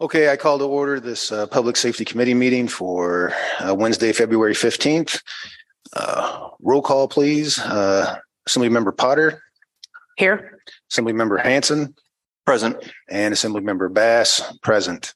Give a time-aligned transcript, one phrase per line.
[0.00, 4.54] Okay, I call to order this uh, Public Safety Committee meeting for uh, Wednesday, February
[4.54, 5.20] 15th.
[5.92, 7.58] Uh, Roll call, please.
[7.58, 8.16] Uh,
[8.48, 9.42] Assemblymember Potter,
[10.16, 10.58] Here.
[10.90, 11.94] Assemblymember Hanson,
[12.46, 12.76] Present.
[13.10, 15.14] and Assemblymember Bass, present.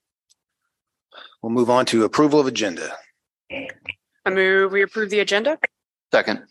[1.42, 2.90] We'll move on to approval of agenda.
[3.50, 5.58] I move we approve the agenda.
[6.12, 6.42] Second.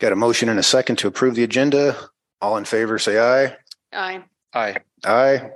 [0.00, 1.96] Got a motion and a second to approve the agenda.
[2.40, 3.56] All in favor, say aye.
[3.92, 4.22] Aye.
[4.54, 4.76] Aye.
[5.04, 5.50] Aye.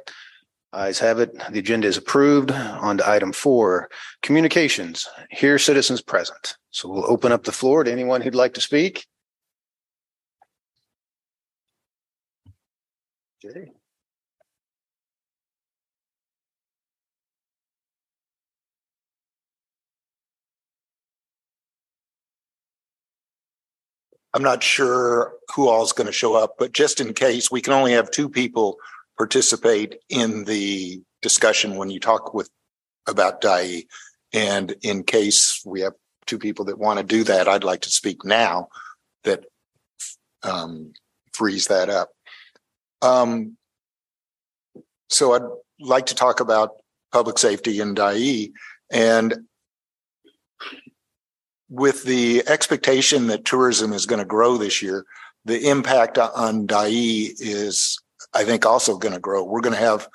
[0.74, 1.34] Ayes have it.
[1.50, 2.50] The agenda is approved.
[2.50, 3.90] On to item four,
[4.22, 5.06] communications.
[5.30, 6.56] Here, citizens present.
[6.70, 9.06] So we'll open up the floor to anyone who'd like to speak.
[13.44, 13.72] Okay.
[24.34, 27.60] I'm not sure who all is going to show up, but just in case, we
[27.60, 28.78] can only have two people
[29.16, 32.50] participate in the discussion when you talk with
[33.06, 33.84] about Dyea.
[34.32, 35.94] And in case we have
[36.26, 38.68] two people that want to do that, I'd like to speak now
[39.24, 39.44] that
[40.42, 40.92] um,
[41.32, 42.10] frees that up.
[43.02, 43.56] Um,
[45.10, 45.42] so I'd
[45.80, 46.76] like to talk about
[47.12, 48.52] public safety in Dyea
[48.90, 49.34] and
[51.72, 55.06] with the expectation that tourism is going to grow this year,
[55.46, 57.98] the impact on Dyea is,
[58.34, 59.44] I think, also going to grow.
[59.44, 60.08] We're going to have,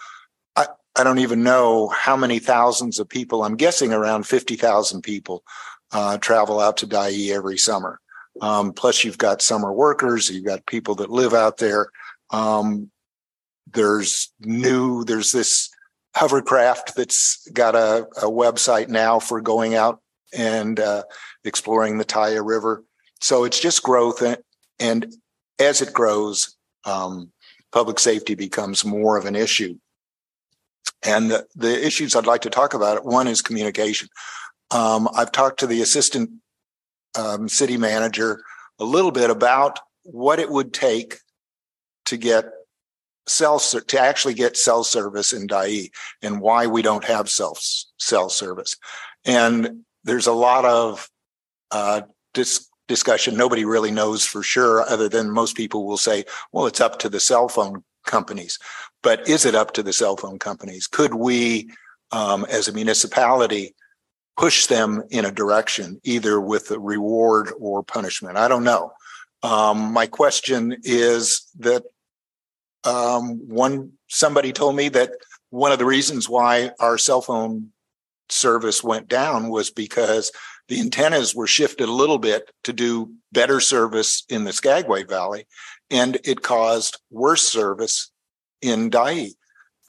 [0.55, 5.43] I, I don't even know how many thousands of people, I'm guessing around 50,000 people
[5.91, 7.99] uh, travel out to Dyea every summer.
[8.41, 11.87] Um, plus, you've got summer workers, you've got people that live out there.
[12.29, 12.91] Um,
[13.71, 15.69] there's new, there's this
[16.15, 20.01] hovercraft that's got a, a website now for going out
[20.35, 21.03] and uh,
[21.43, 22.83] exploring the Taiya River.
[23.21, 24.37] So it's just growth, and,
[24.79, 25.13] and
[25.59, 27.31] as it grows, um,
[27.71, 29.77] public safety becomes more of an issue.
[31.03, 34.07] And the, the issues I'd like to talk about, one is communication.
[34.71, 36.29] Um, I've talked to the assistant
[37.17, 38.41] um, city manager
[38.79, 41.19] a little bit about what it would take
[42.05, 42.45] to get
[43.27, 45.89] cell to actually get cell service in Dyea
[46.21, 47.59] and why we don't have self
[47.97, 48.75] cell service.
[49.25, 51.09] And there's a lot of
[51.71, 52.01] uh,
[52.33, 53.35] dis- discussion.
[53.35, 57.09] Nobody really knows for sure, other than most people will say, well, it's up to
[57.09, 58.57] the cell phone companies.
[59.03, 60.87] But is it up to the cell phone companies?
[60.87, 61.69] Could we,
[62.11, 63.75] um, as a municipality,
[64.37, 68.37] push them in a direction, either with a reward or punishment?
[68.37, 68.91] I don't know.
[69.43, 71.83] Um, my question is that
[72.83, 75.11] um, one somebody told me that
[75.49, 77.71] one of the reasons why our cell phone
[78.29, 80.31] service went down was because
[80.67, 85.47] the antennas were shifted a little bit to do better service in the Skagway Valley,
[85.89, 88.11] and it caused worse service
[88.61, 89.31] in Dyea.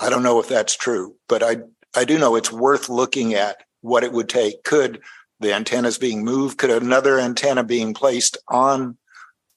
[0.01, 1.59] I don't know if that's true, but I
[1.97, 4.63] I do know it's worth looking at what it would take.
[4.63, 5.01] Could
[5.41, 6.59] the antennas being moved?
[6.59, 8.97] Could another antenna being placed on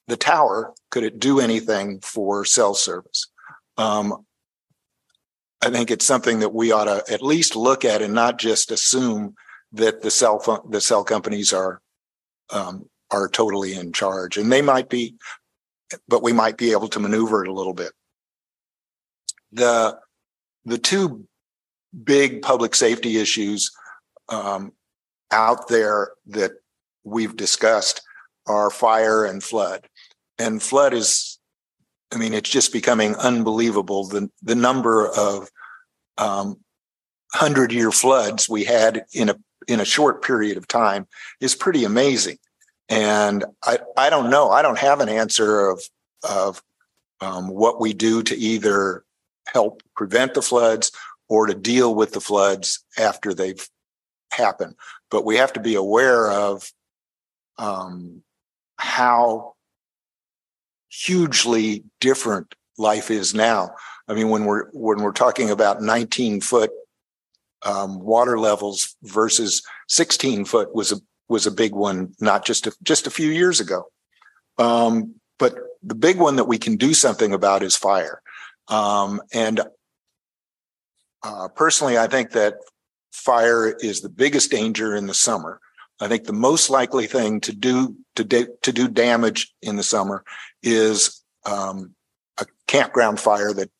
[0.08, 0.74] the tower?
[0.90, 3.28] Could it do anything for cell service?
[3.76, 4.24] Um,
[5.60, 8.72] I think it's something that we ought to at least look at and not just
[8.72, 9.34] assume
[9.72, 11.80] that the cell phone, the cell companies are
[12.50, 15.14] um, are totally in charge, and they might be,
[16.08, 17.92] but we might be able to maneuver it a little bit.
[19.52, 19.98] The
[20.64, 21.26] the two
[22.04, 23.70] big public safety issues
[24.28, 24.72] um,
[25.30, 26.52] out there that
[27.04, 28.02] we've discussed
[28.46, 29.86] are fire and flood,
[30.38, 31.38] and flood is
[32.12, 35.48] I mean, it's just becoming unbelievable the the number of
[36.18, 36.56] um,
[37.32, 39.36] hundred year floods we had in a
[39.68, 41.06] in a short period of time
[41.40, 42.38] is pretty amazing.
[42.88, 44.50] And I I don't know.
[44.50, 45.82] I don't have an answer of
[46.22, 46.62] of
[47.20, 49.04] um, what we do to either
[49.46, 50.92] help prevent the floods
[51.28, 53.66] or to deal with the floods after they've
[54.32, 54.74] happened.
[55.10, 56.70] But we have to be aware of
[57.58, 58.22] um,
[58.76, 59.54] how
[60.88, 63.74] hugely different life is now.
[64.08, 66.70] I mean, when we're when we're talking about 19 foot
[67.64, 70.96] um, water levels versus 16 foot was a
[71.28, 73.86] was a big one, not just a, just a few years ago.
[74.58, 78.20] Um, but the big one that we can do something about is fire.
[78.68, 79.60] Um, and
[81.22, 82.56] uh, personally, I think that
[83.12, 85.60] fire is the biggest danger in the summer.
[86.00, 89.82] I think the most likely thing to do to, da- to do damage in the
[89.82, 90.24] summer
[90.62, 91.94] is um,
[92.38, 93.70] a campground fire that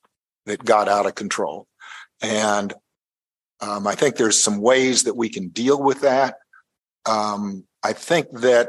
[0.46, 1.67] that got out of control,
[2.20, 2.73] and
[3.62, 6.36] um, I think there's some ways that we can deal with that.
[7.06, 8.68] Um, I think that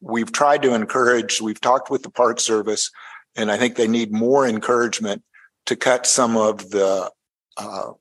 [0.00, 1.40] we've tried to encourage.
[1.40, 2.90] We've talked with the Park Service,
[3.34, 5.22] and I think they need more encouragement
[5.66, 7.10] to cut some of the
[7.56, 7.92] uh,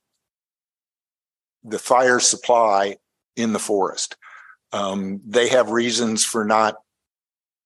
[1.64, 2.98] the fire supply
[3.38, 4.18] in the forest.
[4.74, 6.76] Um, they have reasons for not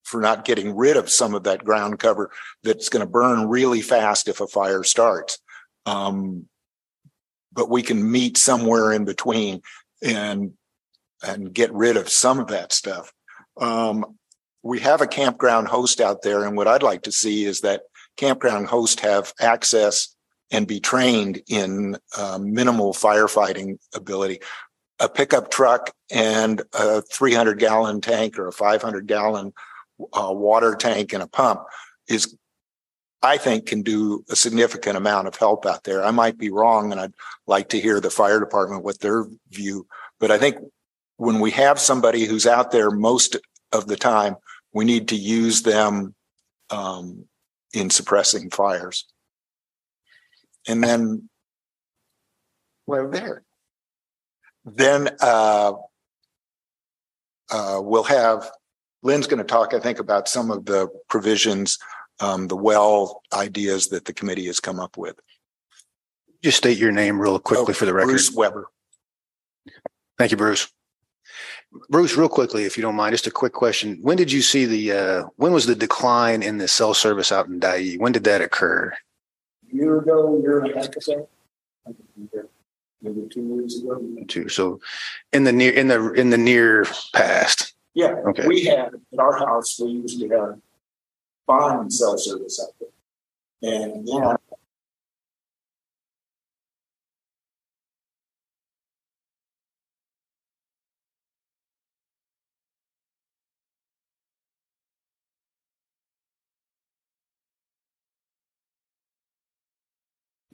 [0.04, 2.32] for not getting rid of some of that ground cover
[2.64, 5.40] that's going to burn really fast if a fire starts.
[5.86, 6.48] Um,
[7.54, 9.62] but we can meet somewhere in between
[10.02, 10.54] and
[11.24, 13.14] and get rid of some of that stuff.
[13.60, 14.18] Um,
[14.64, 17.84] we have a campground host out there, and what I'd like to see is that
[18.18, 20.16] campground host have access
[20.52, 24.40] and be trained in uh, minimal firefighting ability.
[25.00, 29.54] A pickup truck and a 300 gallon tank or a 500 gallon
[30.14, 31.62] uh, water tank and a pump
[32.08, 32.36] is,
[33.24, 36.04] I think, can do a significant amount of help out there.
[36.04, 37.14] I might be wrong, and I'd
[37.46, 39.86] like to hear the fire department what their view.
[40.20, 40.58] But I think
[41.18, 43.38] when we have somebody who's out there most
[43.72, 44.38] of the time,
[44.74, 46.16] we need to use them
[46.72, 47.26] um,
[47.74, 49.06] in suppressing fires.
[50.68, 51.30] And then,
[52.88, 53.44] well, there.
[54.66, 55.74] Then uh,
[57.52, 58.50] uh, we'll have
[59.04, 61.80] Lynn's going to talk, I think, about some of the provisions,
[62.22, 65.20] um, the well ideas that the committee has come up with.
[66.44, 68.10] Just state your name real quickly for the record.
[68.10, 68.68] Bruce Weber.
[70.18, 70.72] Thank you, Bruce.
[71.90, 73.98] Bruce, real quickly, if you don't mind, just a quick question.
[74.02, 77.48] When did you see the, uh, when was the decline in the cell service out
[77.48, 77.98] in Dyea?
[78.00, 78.94] When did that occur?
[79.72, 81.30] Year ago, year and a half ago.
[83.02, 84.00] Maybe two years ago.
[84.28, 84.50] Too.
[84.50, 84.80] So
[85.32, 87.74] in the near, in the, in the near past.
[87.94, 88.48] Yeah, Okay.
[88.48, 90.60] we had at our house, we used to have
[91.46, 92.90] fine cell service out there.
[93.64, 94.38] And then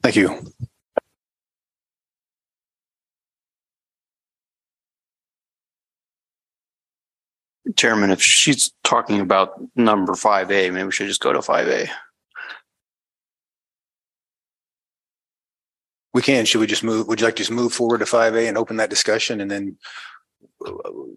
[0.04, 0.40] Thank you.
[7.76, 11.68] Chairman, if she's talking about number five A, maybe we should just go to five
[11.68, 11.90] A.
[16.14, 18.36] We can, should we just move, would you like to just move forward to five
[18.36, 19.78] A and open that discussion and then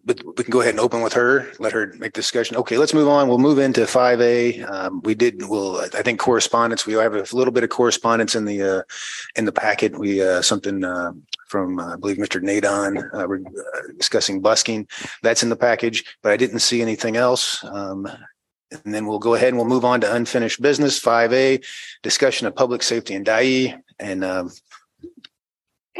[0.04, 2.56] but we can go ahead and open with her, let her make discussion.
[2.56, 3.28] Okay, let's move on.
[3.28, 4.62] We'll move into five A.
[4.62, 8.44] Um, we did, we'll, I think correspondence, we have a little bit of correspondence in
[8.44, 8.82] the, uh,
[9.36, 9.98] in the packet.
[9.98, 11.12] We, uh, something, uh,
[11.46, 12.40] from, uh, I believe, Mr.
[12.40, 14.86] Nadon, uh, we're uh, discussing busking.
[15.22, 17.62] That's in the package, but I didn't see anything else.
[17.64, 18.06] Um,
[18.70, 21.60] and then we'll go ahead and we'll move on to unfinished business, five A,
[22.02, 23.80] discussion of public safety and Dyea.
[23.98, 24.50] And, um,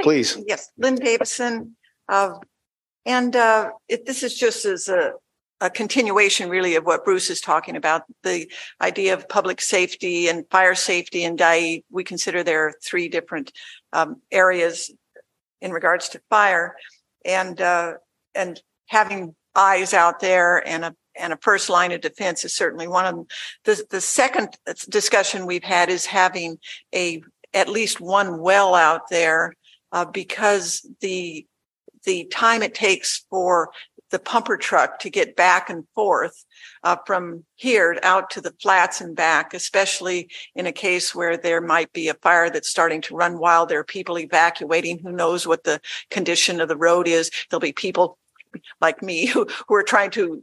[0.03, 0.39] please.
[0.47, 1.77] Yes, Lynn Davison.
[2.09, 2.35] Uh,
[3.07, 5.13] and uh, it, this is just as a,
[5.61, 8.51] a continuation, really, of what Bruce is talking about the
[8.81, 11.83] idea of public safety and fire safety in Dyea.
[11.91, 13.53] We consider there are three different
[13.93, 14.91] um, areas
[15.61, 16.75] in regards to fire,
[17.25, 17.95] and uh,
[18.35, 22.89] and having eyes out there and a and a first line of defense is certainly
[22.89, 23.27] one of them.
[23.65, 24.57] The, the second
[24.89, 26.59] discussion we've had is having
[26.95, 29.55] a at least one well out there
[29.93, 31.47] uh, because the
[32.05, 33.71] the time it takes for
[34.11, 36.45] the pumper truck to get back and forth
[36.83, 41.61] uh, from here out to the flats and back, especially in a case where there
[41.61, 43.69] might be a fire that's starting to run wild.
[43.69, 44.99] There are people evacuating.
[44.99, 45.81] Who knows what the
[46.11, 47.31] condition of the road is?
[47.49, 48.19] There'll be people
[48.81, 50.43] like me who, who are trying to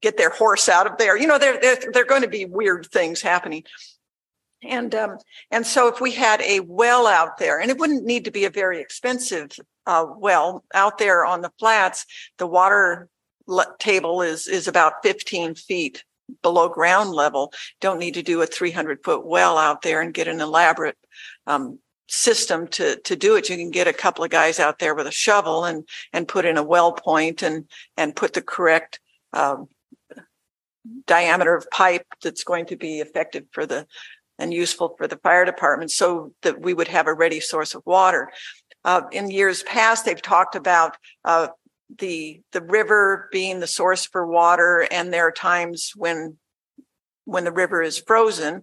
[0.00, 1.16] get their horse out of there.
[1.16, 3.64] You know, there, there, there are going to be weird things happening.
[4.62, 5.18] And um,
[5.50, 8.44] and so if we had a well out there, and it wouldn't need to be
[8.44, 9.52] a very expensive
[9.86, 12.04] uh, well out there on the flats,
[12.38, 13.08] the water
[13.46, 16.04] le- table is is about 15 feet
[16.42, 17.52] below ground level.
[17.80, 20.98] Don't need to do a 300 foot well out there and get an elaborate
[21.46, 23.48] um, system to to do it.
[23.48, 26.44] You can get a couple of guys out there with a shovel and and put
[26.44, 28.98] in a well point and and put the correct
[29.32, 29.68] um,
[31.06, 33.86] diameter of pipe that's going to be effective for the
[34.38, 37.82] and useful for the fire department so that we would have a ready source of
[37.84, 38.30] water.
[38.84, 41.48] Uh, in years past, they've talked about uh,
[41.98, 46.36] the the river being the source for water, and there are times when
[47.24, 48.62] when the river is frozen.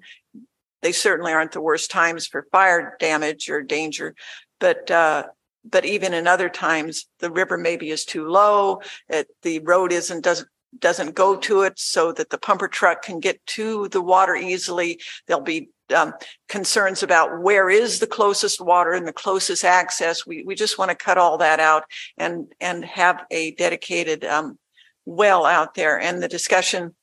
[0.81, 4.15] They certainly aren't the worst times for fire damage or danger,
[4.59, 5.23] but uh,
[5.69, 8.81] but even in other times, the river maybe is too low.
[9.09, 13.19] It, the road isn't doesn't doesn't go to it so that the pumper truck can
[13.19, 14.99] get to the water easily.
[15.27, 16.13] There'll be um,
[16.49, 20.25] concerns about where is the closest water and the closest access.
[20.25, 21.83] We we just want to cut all that out
[22.17, 24.57] and and have a dedicated um,
[25.05, 25.99] well out there.
[25.99, 26.95] And the discussion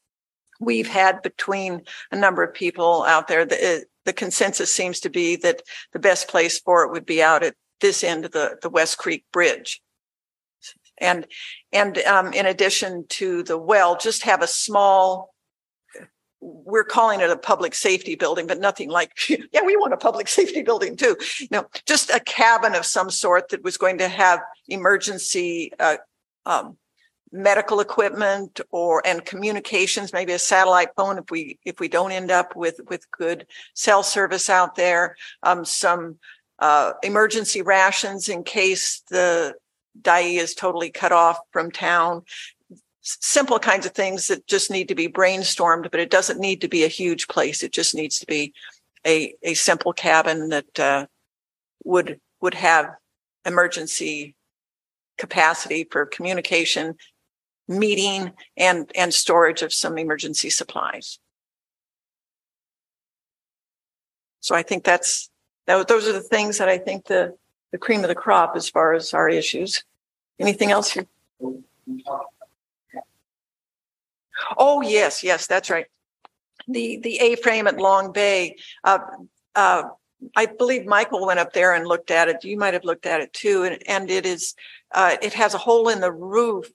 [0.61, 5.37] we've had between a number of people out there, the the consensus seems to be
[5.37, 5.63] that
[5.93, 8.99] the best place for it would be out at this end of the, the West
[8.99, 9.81] Creek Bridge.
[11.03, 11.27] And,
[11.73, 15.35] and, um, in addition to the well, just have a small,
[16.41, 20.29] we're calling it a public safety building, but nothing like, yeah, we want a public
[20.39, 21.17] safety building too.
[21.51, 25.97] No, just a cabin of some sort that was going to have emergency, uh,
[26.47, 26.79] um,
[27.35, 32.31] medical equipment or, and communications, maybe a satellite phone if we, if we don't end
[32.31, 35.17] up with, with good cell service out there.
[35.43, 36.19] Um, some,
[36.59, 39.55] uh, emergency rations in case the
[40.01, 42.23] Dyea is totally cut off from town.
[43.01, 46.69] Simple kinds of things that just need to be brainstormed, but it doesn't need to
[46.69, 47.63] be a huge place.
[47.63, 48.55] It just needs to be
[49.07, 51.07] a, a simple cabin that, uh,
[51.85, 52.87] would, would have
[53.45, 54.37] emergency
[55.19, 56.95] capacity for communication,
[57.69, 61.19] meeting and, and storage of some emergency supplies.
[64.41, 65.31] So I think that's,
[65.67, 67.37] that, those are the things that I think the,
[67.73, 69.83] the cream of the crop as far as our issues.
[70.39, 70.97] Anything else?
[74.57, 75.87] Oh, yes, yes, that's right.
[76.69, 78.99] The, the A-frame at Long Bay, uh,
[79.55, 79.85] uh,
[80.37, 82.45] I believe Michael went up there and looked at it.
[82.45, 83.65] You might have looked at it too.
[83.65, 84.55] And, and it is,
[84.93, 86.71] uh, it has a hole in the roof.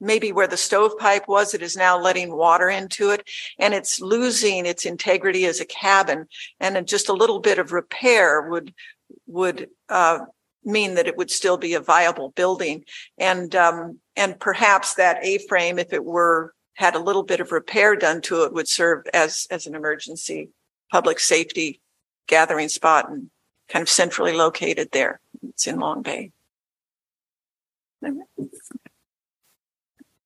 [0.00, 4.66] Maybe where the stovepipe was, it is now letting water into it and it's losing
[4.66, 6.26] its integrity as a cabin.
[6.58, 8.74] And just a little bit of repair would,
[9.32, 10.20] would, uh,
[10.64, 12.84] mean that it would still be a viable building.
[13.18, 17.96] And, um, and perhaps that A-frame, if it were, had a little bit of repair
[17.96, 20.50] done to it, would serve as, as an emergency
[20.90, 21.80] public safety
[22.28, 23.30] gathering spot and
[23.68, 25.20] kind of centrally located there.
[25.48, 26.30] It's in Long Bay.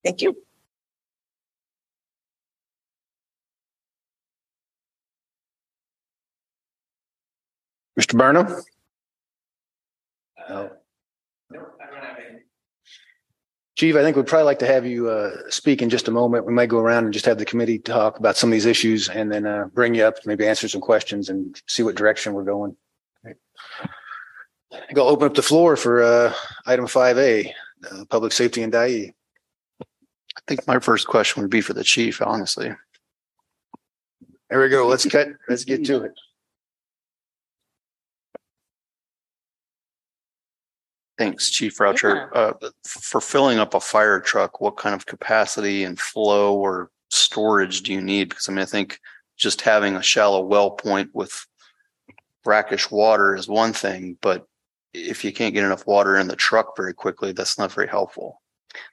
[0.05, 0.37] Thank you.
[7.99, 8.17] Mr.
[8.17, 8.63] Burnham?
[10.49, 10.71] No.
[13.77, 16.47] Chief, I think we'd probably like to have you uh, speak in just a moment.
[16.47, 19.11] We might go around and just have the committee talk about some of these issues
[19.11, 22.45] and then uh, bring you up, maybe answer some questions and see what direction we're
[22.45, 22.75] going.
[23.25, 26.33] I think I'll open up the floor for uh,
[26.65, 27.55] item five A,
[28.09, 29.13] public safety and Dyea.
[29.81, 32.73] I think my first question would be for the chief, honestly.
[34.49, 34.87] There we go.
[34.87, 36.13] Let's cut, let's get to it.
[41.19, 42.31] Thanks, Chief Roucher.
[42.35, 42.53] Uh,
[42.85, 47.93] for filling up a fire truck, what kind of capacity and flow or storage do
[47.93, 48.29] you need?
[48.29, 49.01] Because I mean, I think
[49.37, 51.47] just having a shallow well point with
[52.45, 54.47] brackish water is one thing, but
[54.95, 58.41] if you can't get enough water in the truck very quickly, that's not very helpful.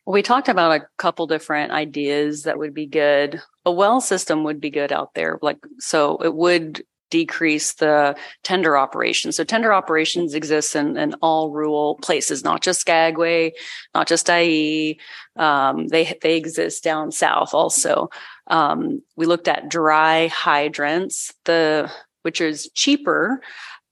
[0.06, 3.42] Well, we talked about a couple different ideas that would be good.
[3.65, 5.39] A well system would be good out there.
[5.42, 9.36] Like, so it would decrease the tender operations.
[9.36, 13.53] So tender operations exists in, in all rural places, not just Skagway,
[13.93, 14.98] not just Dyea.
[15.36, 18.10] Um, they, they exist down south also.
[18.48, 21.91] Um, we looked at dry hydrants, the,
[22.24, 23.41] which is cheaper,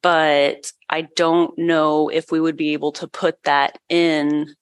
[0.01, 4.55] but I don't know if we would be able to put that in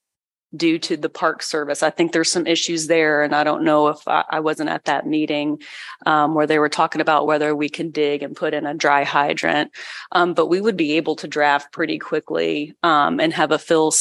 [0.56, 1.82] due to the park service.
[1.82, 3.22] I think there's some issues there.
[3.22, 5.60] And I don't know if I, I wasn't at that meeting
[6.06, 9.04] um, where they were talking about whether we can dig and put in a dry
[9.04, 9.70] hydrant.
[10.12, 13.92] Um, but we would be able to draft pretty quickly um, and have a fill,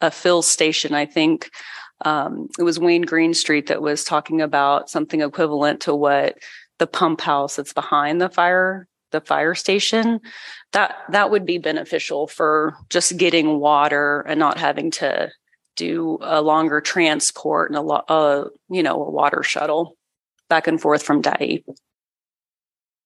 [0.00, 0.94] a fill station.
[0.94, 1.50] I think
[2.04, 6.38] um, it was Wayne Greenstreet that was talking about something equivalent to what
[6.78, 10.20] the pump house that's behind the fire the fire station
[10.72, 15.30] that that would be beneficial for just getting water and not having to
[15.76, 19.96] do a longer transport and a lot, uh, you know, a water shuttle
[20.48, 21.62] back and forth from Dyea.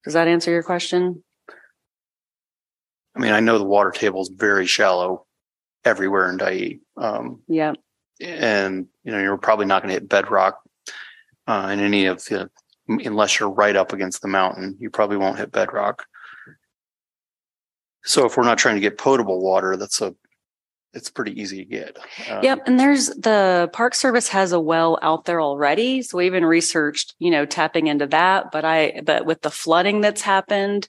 [0.04, 1.22] Does that answer your question?
[3.14, 5.26] I mean, I know the water table is very shallow
[5.84, 6.80] everywhere in Dyea.
[6.96, 7.74] Um, Yeah.
[8.20, 10.60] and you know, you're probably not going to hit bedrock
[11.46, 12.50] uh, in any of the,
[12.88, 16.04] unless you're right up against the mountain, you probably won't hit bedrock.
[18.04, 20.14] So if we're not trying to get potable water, that's a,
[20.92, 21.98] it's pretty easy to get.
[22.30, 22.62] Um, Yep.
[22.66, 26.02] And there's the Park Service has a well out there already.
[26.02, 28.50] So we even researched, you know, tapping into that.
[28.50, 30.88] But I, but with the flooding that's happened,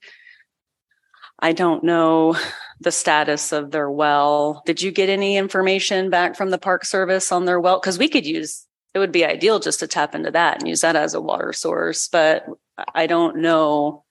[1.40, 2.36] I don't know
[2.80, 4.64] the status of their well.
[4.66, 7.80] Did you get any information back from the Park Service on their well?
[7.80, 10.82] Cause we could use, it would be ideal just to tap into that and use
[10.82, 12.08] that as a water source.
[12.08, 12.46] But
[12.94, 14.04] I don't know,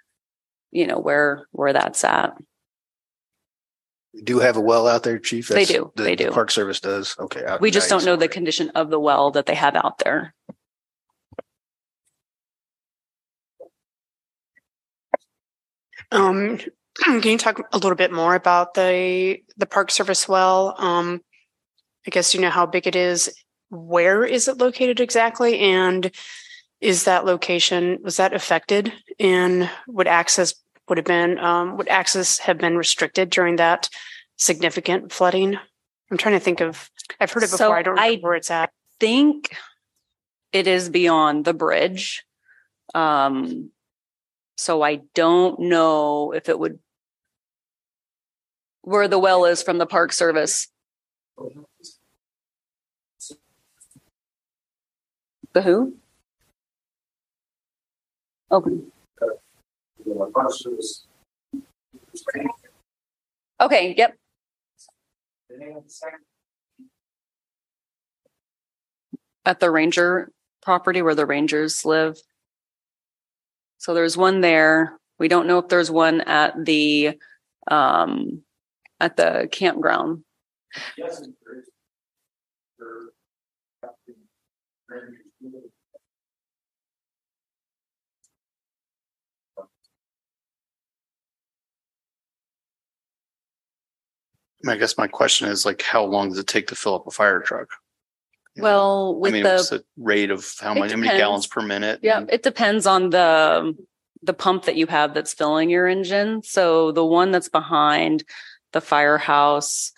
[0.71, 2.37] you know, where, where that's at.
[4.12, 5.49] We Do have a well out there, chief?
[5.49, 5.93] They do.
[5.95, 6.31] the- They the do.
[6.33, 7.17] Park Service does.
[7.19, 7.45] Okay.
[7.45, 8.33] out We in just don't know the Dyson.
[8.33, 10.35] condition of the well that they have out there.
[16.11, 16.59] Um,
[17.05, 20.75] Can you talk a little bit more about the the Park Service well?
[20.79, 21.23] Um,
[22.07, 23.33] I guess you know how big it is.
[23.71, 25.59] Where is it located exactly?
[25.61, 26.11] And
[26.81, 28.93] is that location was that affected?
[29.21, 30.55] And would access
[30.91, 33.89] would have been um, would access have been restricted during that
[34.37, 35.57] significant flooding?
[36.11, 36.91] I'm trying to think of.
[37.19, 37.77] I've heard it So before.
[37.77, 38.71] I don't know where it's at.
[38.99, 39.57] think
[40.53, 42.25] it is beyond the bridge.
[42.95, 43.71] Um,
[44.57, 46.81] so I don't know if it would
[48.83, 50.69] where the well is from the Park Service.
[55.53, 55.95] The who?
[58.51, 58.81] Okay.
[63.61, 64.17] Okay, yep.
[69.45, 70.31] At the ranger
[70.62, 72.19] property where the rangers live.
[73.79, 74.99] So there's one there.
[75.19, 77.19] We don't know if there's one at the
[77.71, 78.43] um
[79.00, 80.25] at the campground.
[94.67, 97.11] I guess my question is like, how long does it take to fill up a
[97.11, 97.69] fire truck?
[98.55, 101.17] You know, Well, I with mean, the what's the rate of how many, how many
[101.19, 102.00] gallons per minute?
[102.02, 103.75] Yeah, And it depends on the
[104.23, 106.43] the pump that you have that's filling your engine.
[106.43, 108.23] So the one that's behind
[108.73, 109.93] the firehouse,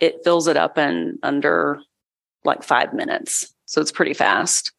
[0.00, 1.80] it fills it up in under
[2.44, 3.52] like five minutes.
[3.66, 4.72] So it's pretty fast.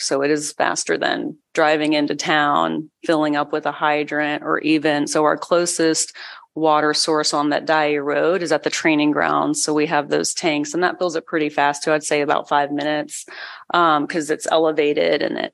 [0.00, 5.06] So it is faster than driving into town, filling up with a hydrant, or even
[5.08, 6.14] so our closest
[6.54, 9.62] water source on that Dyea Road is at the training grounds.
[9.62, 11.92] So we have those tanks and that fills it pretty fast too.
[11.92, 13.26] I'd say about five minutes
[13.74, 15.52] um because it's elevated and it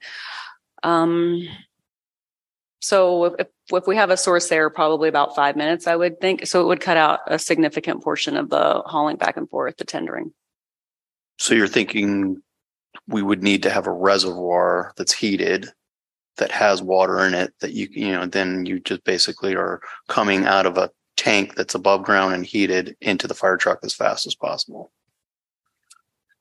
[0.82, 1.42] um
[2.80, 6.46] so if if we have a source there probably about five minutes i would think
[6.46, 9.84] so it would cut out a significant portion of the hauling back and forth the
[9.84, 10.32] tendering
[11.38, 12.42] So you're thinking
[13.08, 15.72] we would need to have a reservoir that's heated
[16.36, 20.44] that has water in it that you, you know, then you just basically are coming
[20.46, 24.26] out of a tank that's above ground and heated into the fire truck as fast
[24.26, 24.90] as possible,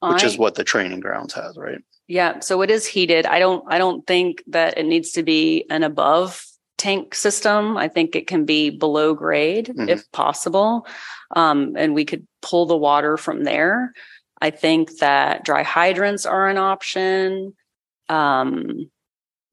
[0.01, 1.79] which is what the training grounds has, right?
[2.09, 3.25] yeah so it is heated.
[3.25, 6.45] I don't i don't think that it needs to be an above
[6.77, 7.77] tank system.
[7.77, 9.87] I think it can be below grade Mhm.
[9.87, 10.85] if possible.
[11.33, 13.93] Um and we could pull the water from there.
[14.41, 17.53] I think that dry hydrants are an option.
[18.09, 18.91] Um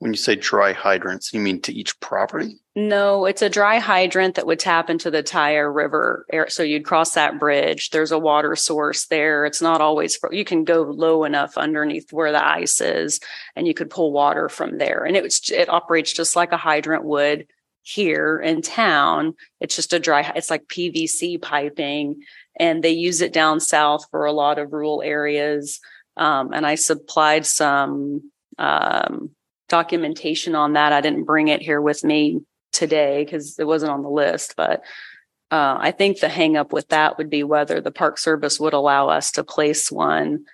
[0.01, 2.59] When you say dry hydrants, you mean to each property?
[2.75, 6.25] No, it's a dry hydrant that would tap into the Taiya River.
[6.49, 7.91] So you'd cross that bridge.
[7.91, 9.45] There's a water source there.
[9.45, 13.21] It's not always, you can go low enough underneath where the ice is
[13.55, 15.05] and you could pull water from there.
[15.05, 17.47] And it it operates just like a hydrant would
[17.83, 19.35] here in town.
[19.61, 22.23] It's just a dry, it's like PVC piping
[22.59, 25.79] and they use it down south for a lot of rural areas.
[26.17, 29.33] Um, and I supplied some, um,
[29.71, 30.93] documentation on that.
[30.93, 34.83] I didn't bring it here with me today because it wasn't on the list, but
[35.51, 38.75] uh, I think the hang up with that would be whether the Park Service would
[38.75, 40.45] allow us to place one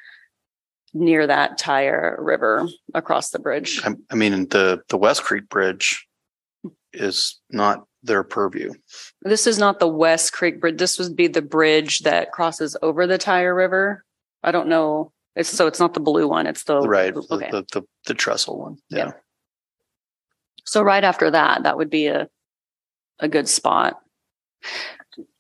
[0.94, 3.82] near that Taiya River across the bridge.
[3.84, 6.06] I, I mean, the, the West Creek Bridge
[6.92, 8.72] is not their purview.
[9.22, 10.78] This is not the West Creek Bridge.
[10.78, 14.04] This would be the bridge that crosses over the Taiya River.
[14.42, 15.12] I don't know.
[15.36, 16.46] It's so it's not the blue one.
[16.46, 17.14] It's the Right.
[17.14, 17.50] The, Okay.
[17.50, 18.78] the, the, the trestle one.
[18.88, 18.98] Yeah.
[18.98, 19.12] Yeah.
[20.64, 22.28] So right after that, that would be a
[23.20, 24.00] a good spot.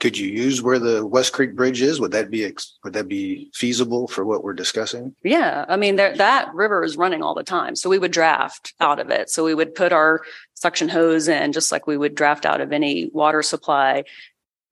[0.00, 2.00] Could you use where the West Creek Bridge is?
[2.00, 2.50] Would that be,
[2.82, 5.14] would that be feasible for what we're discussing?
[5.22, 8.72] Yeah, I mean there, that river is running all the time, so we would draft
[8.80, 9.28] out of it.
[9.28, 10.22] So we would put our
[10.54, 14.04] suction hose in, just like we would draft out of any water supply,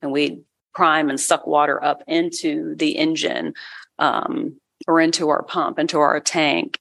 [0.01, 0.41] and we'd
[0.75, 3.53] prime and suck water up into the engine
[3.99, 6.79] um, or into our pump, into our tank.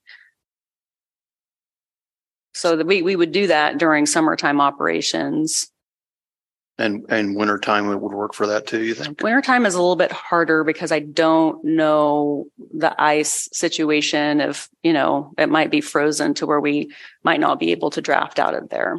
[2.53, 5.69] So that we we would do that during summertime operations.
[6.79, 9.21] And, and wintertime it would work for that too, you think?
[9.21, 14.41] Wintertime is a little bit harder because I don't know the ice situation.
[14.41, 16.91] If, you know, it might be frozen to where we
[17.23, 18.97] might not be able to draft out of there.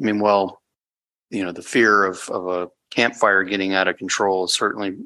[0.00, 0.62] I mean, well,
[1.28, 4.96] you know, the fear of, of a campfire getting out of control is certainly,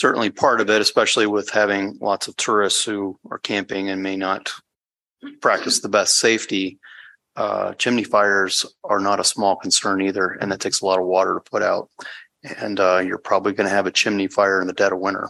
[0.00, 4.16] certainly part of it, especially with having lots of tourists who are camping and may
[4.16, 4.50] not
[5.42, 6.78] practice the best safety.
[7.36, 11.06] Uh, chimney fires are not a small concern either, and that takes a lot of
[11.06, 11.90] water to put out.
[12.58, 15.28] And, uh, you're probably going to have a chimney fire in the dead of winter.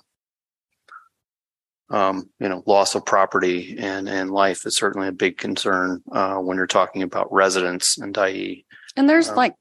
[1.90, 6.36] um, you know, loss of property and, and life is certainly a big concern, uh,
[6.36, 8.64] when you're talking about residents and Dyea.
[8.96, 9.54] And there's Um, like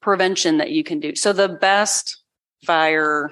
[0.00, 1.16] prevention that you can do.
[1.16, 2.22] So the best
[2.64, 3.30] fire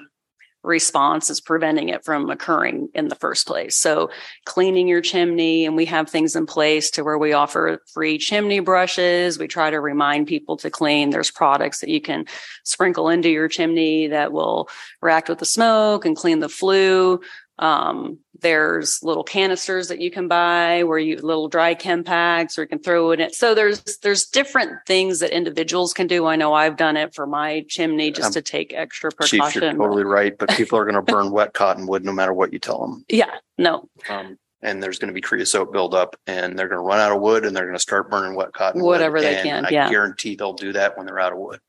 [0.63, 3.75] response is preventing it from occurring in the first place.
[3.75, 4.11] So
[4.45, 8.59] cleaning your chimney and we have things in place to where we offer free chimney
[8.59, 9.39] brushes.
[9.39, 11.09] We try to remind people to clean.
[11.09, 12.25] There's products that you can
[12.63, 14.69] sprinkle into your chimney that will
[15.01, 17.21] react with the smoke and clean the flue.
[17.61, 22.63] Um, there's little canisters that you can buy where you little dry chem packs or
[22.63, 23.31] you can throw it in.
[23.33, 26.25] So there's there's different things that individuals can do.
[26.25, 29.41] I know I've done it for my chimney just Um, to take extra precaution.
[29.51, 32.51] Chief, you're totally right, but people are going to burn wet cottonwood no matter what
[32.51, 33.05] you tell them.
[33.09, 36.99] yeah, no, Um, and there's going to be creosote buildup and they're going to run
[36.99, 38.81] out of wood and they're going to start burning wet cotton.
[38.81, 39.87] Whatever they can, yeah.
[39.87, 41.59] I guarantee they'll do that when they're out of wood.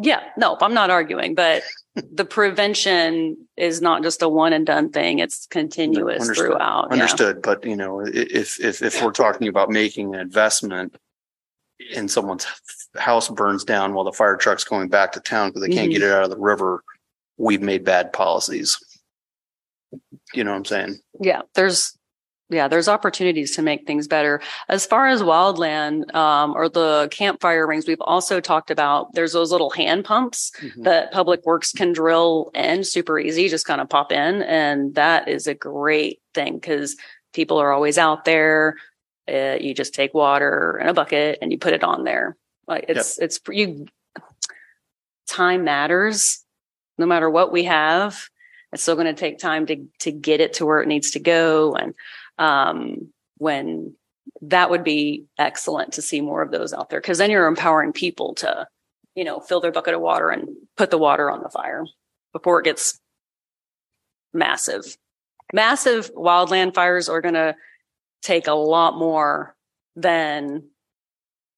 [0.00, 1.62] yeah, no, I'm not arguing, but
[1.94, 5.18] the prevention is not just a one and done thing.
[5.18, 6.46] It's continuous Understood.
[6.52, 6.86] throughout.
[6.88, 6.94] yeah.
[6.94, 10.96] Understood, but you know, if, if, if we're talking about making an investment
[11.96, 12.46] and someone's
[12.96, 15.94] house burns down while the fire truck's going back to town because they can't Mhm.
[15.94, 16.82] get it out of the river,
[17.36, 18.78] we've made bad policies.
[20.32, 20.98] You know what I'm saying?
[21.20, 21.96] yeah there's
[22.52, 24.40] yeah there's opportunities to make things better.
[24.68, 29.50] As far as wildland um, or the campfire rings we've also talked about there's those
[29.50, 34.12] little hand pumps that public works can drill in super easy just kind of pop
[34.12, 36.96] in and that is a great thing because
[37.32, 38.76] people are always out there.
[39.32, 42.36] Uh, you just take water in a bucket and you put it on there.
[42.66, 43.86] Like it's it's you
[45.26, 46.44] time matters.
[46.98, 48.28] No matter what we have
[48.72, 51.20] it's still going to take time to to get it to where it needs to
[51.20, 51.94] go and
[52.42, 53.94] um when
[54.40, 57.00] that would be excellent to see more of those out there.
[57.00, 58.66] Because then you're empowering people to
[59.14, 61.84] you know fill their bucket of water and put the water on the fire
[62.32, 63.00] before it gets
[64.34, 64.96] massive.
[65.52, 67.54] Massive wildland fires are going to
[68.22, 69.54] take a lot more
[69.96, 70.64] than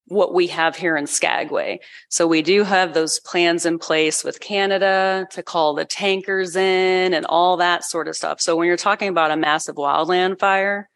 [0.06, 1.80] what we have here in Skagway.
[2.10, 7.14] So we do have those plans in place with Canada to call the tankers in
[7.14, 8.40] and all that sort of stuff.
[8.40, 10.90] So when you're talking about a massive wildland fire,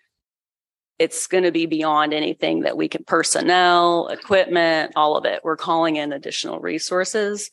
[0.98, 5.40] it's going to be beyond anything that we can personnel, equipment, all of it.
[5.44, 7.50] We're calling in additional resources.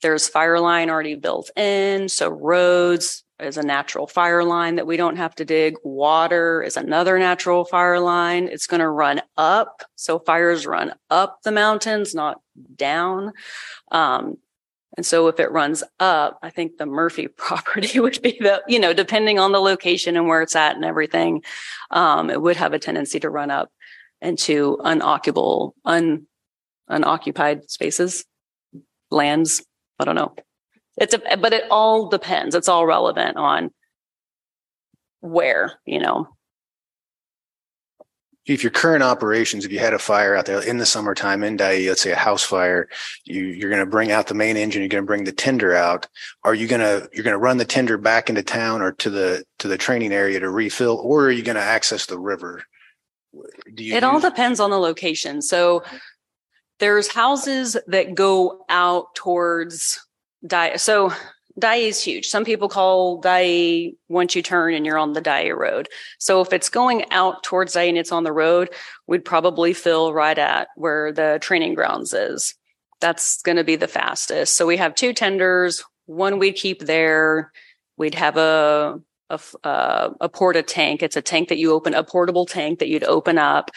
[0.00, 2.08] There's fire line already built in.
[2.08, 5.74] So roads is a natural fire line that we don't have to dig.
[5.82, 8.48] Water is another natural fire line.
[8.48, 9.82] It's going to run up.
[9.96, 12.40] So fires run up the mountains, not
[12.76, 13.32] down.
[13.90, 14.36] Um,
[14.96, 18.78] and so if it runs up, I think the Murphy property would be the, you
[18.78, 21.42] know, depending on the location and where it's at and everything,
[21.90, 23.70] um, it would have a tendency to run up
[24.20, 26.26] into unoccupable, un,
[26.88, 28.24] unoccupied spaces,
[29.10, 29.64] lands.
[29.98, 30.34] I don't know.
[30.96, 32.54] It's a, but it all depends.
[32.54, 33.70] It's all relevant on
[35.20, 36.28] where, you know.
[38.44, 41.56] If your current operations, if you had a fire out there in the summertime in
[41.56, 42.88] Dyea, let's say a house fire,
[43.24, 45.76] you, you're going to bring out the main engine, you're going to bring the tender
[45.76, 46.08] out.
[46.42, 49.10] Are you going to, you're going to run the tender back into town or to
[49.10, 52.64] the, to the training area to refill, or are you going to access the river?
[53.74, 55.40] Do you It all depends on the location.
[55.40, 55.84] So
[56.80, 60.04] there's houses that go out towards
[60.46, 60.78] Dyea.
[60.78, 61.12] So
[61.60, 62.26] Dyea is huge.
[62.26, 65.88] Some people call Dyea once you turn and you're on the Dyea road.
[66.18, 68.70] So if it's going out towards Dyea and it's on the road,
[69.06, 72.54] we'd probably fill right at where the training grounds is.
[73.00, 74.56] That's going to be the fastest.
[74.56, 75.84] So we have two tenders.
[76.06, 77.52] One we'd keep there.
[77.96, 79.00] We'd have a
[79.64, 81.02] uh, a porta tank.
[81.02, 83.70] It's a tank that you open, a portable tank that you'd open up,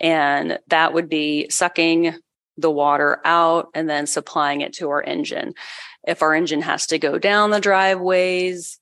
[0.00, 2.14] and that would be sucking
[2.60, 5.54] the water out and then supplying it to our engine.
[6.06, 8.78] If our engine has to go down the driveways,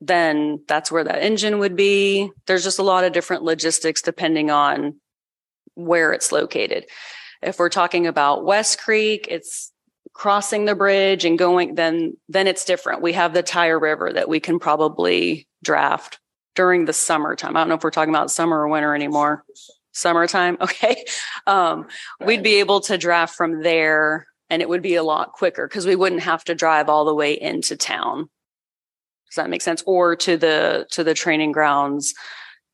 [0.00, 2.30] then that's where that engine would be.
[2.46, 5.00] There's just a lot of different logistics depending on
[5.74, 6.86] where it's located.
[7.42, 9.72] If we're talking about West Creek, it's
[10.12, 13.02] crossing the bridge and going, then, then it's different.
[13.02, 16.18] We have the Taiya River that we can probably draft
[16.54, 17.56] during the summertime.
[17.56, 19.44] I don't know if we're talking about summer or winter anymore.
[19.92, 20.58] Summertime.
[20.60, 21.04] Okay.
[21.46, 21.86] Um,
[22.24, 25.86] we'd be able to draft from there and it would be a lot quicker because
[25.86, 28.28] we wouldn't have to drive all the way into town.
[29.28, 29.82] Does that make sense?
[29.86, 32.14] Or to the, to the training grounds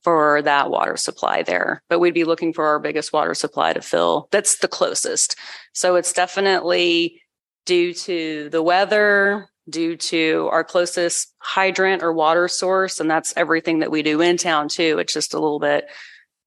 [0.04, 1.82] for that water supply there.
[1.88, 4.28] But we'd be looking for our biggest water supply to fill.
[4.30, 5.36] That's the closest.
[5.72, 7.20] So it's definitely
[7.64, 13.00] due to the weather, due to our closest hydrant or water source.
[13.00, 14.98] And that's everything that we do in town too.
[14.98, 15.86] It's just a little bit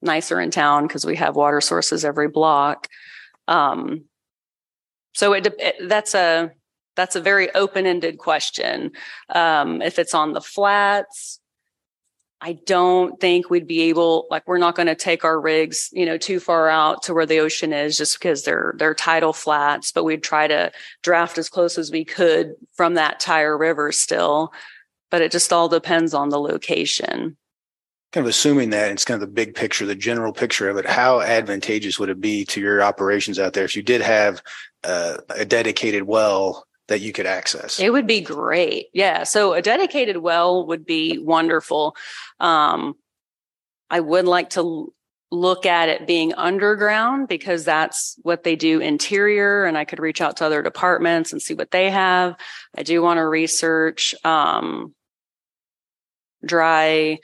[0.02, 2.88] nicer in town because we have water sources every block.
[3.48, 4.06] Um,
[5.14, 6.52] so it, it that's a
[6.96, 8.92] that's a very open-ended question.
[9.30, 11.40] Um, if it's on the flats,
[12.42, 16.06] I don't think we'd be able, like, we're not going to take our rigs, you
[16.06, 19.92] know, too far out to where the ocean is just because they're, they're tidal flats,
[19.92, 24.52] but we'd try to draft as close as we could from that Taiya River still.
[25.10, 27.38] But it just all depends on the location.
[28.14, 30.86] Kind of assuming that it's kind of the big picture, the general picture of it,
[30.86, 34.42] how advantageous would it be to your operations out there if you did have
[34.84, 37.80] uh, a dedicated well that you could access?
[37.80, 38.88] It would be great.
[38.94, 39.24] Yeah.
[39.24, 41.98] So a dedicated well would be wonderful.
[42.40, 42.96] Um,
[43.90, 44.94] I would like to
[45.30, 50.22] look at it being underground because that's what they do interior and I could reach
[50.22, 52.36] out to other departments and see what they have.
[52.76, 54.96] I do want to research, um,
[56.46, 57.20] dry,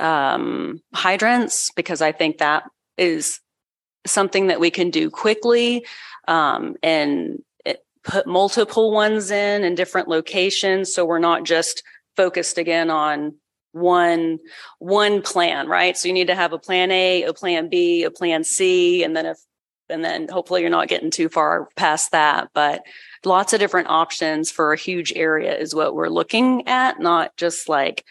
[0.00, 2.64] um, hydrants because I think that
[2.98, 3.40] is
[4.06, 5.86] something that we can do quickly.
[6.26, 7.42] Um, and
[8.04, 11.82] put multiple ones in in different locations so we're not just
[12.16, 13.34] focused again on
[13.72, 14.38] one
[14.78, 18.10] one plan right so you need to have a plan a a plan b a
[18.10, 19.38] plan c and then if
[19.88, 22.82] and then hopefully you're not getting too far past that but
[23.24, 27.68] lots of different options for a huge area is what we're looking at not just
[27.68, 28.04] like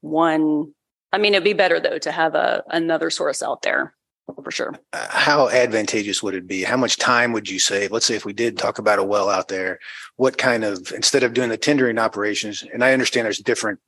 [0.00, 0.72] one
[1.14, 3.94] i mean it'd be better though to have a another source out there
[4.42, 4.74] for sure.
[4.92, 6.62] Uh, how advantageous would it be?
[6.62, 7.92] How much time would you save?
[7.92, 9.78] Let's say if we did talk about a well out there,
[10.16, 13.80] what kind of instead of doing the tendering operations, and I understand there's different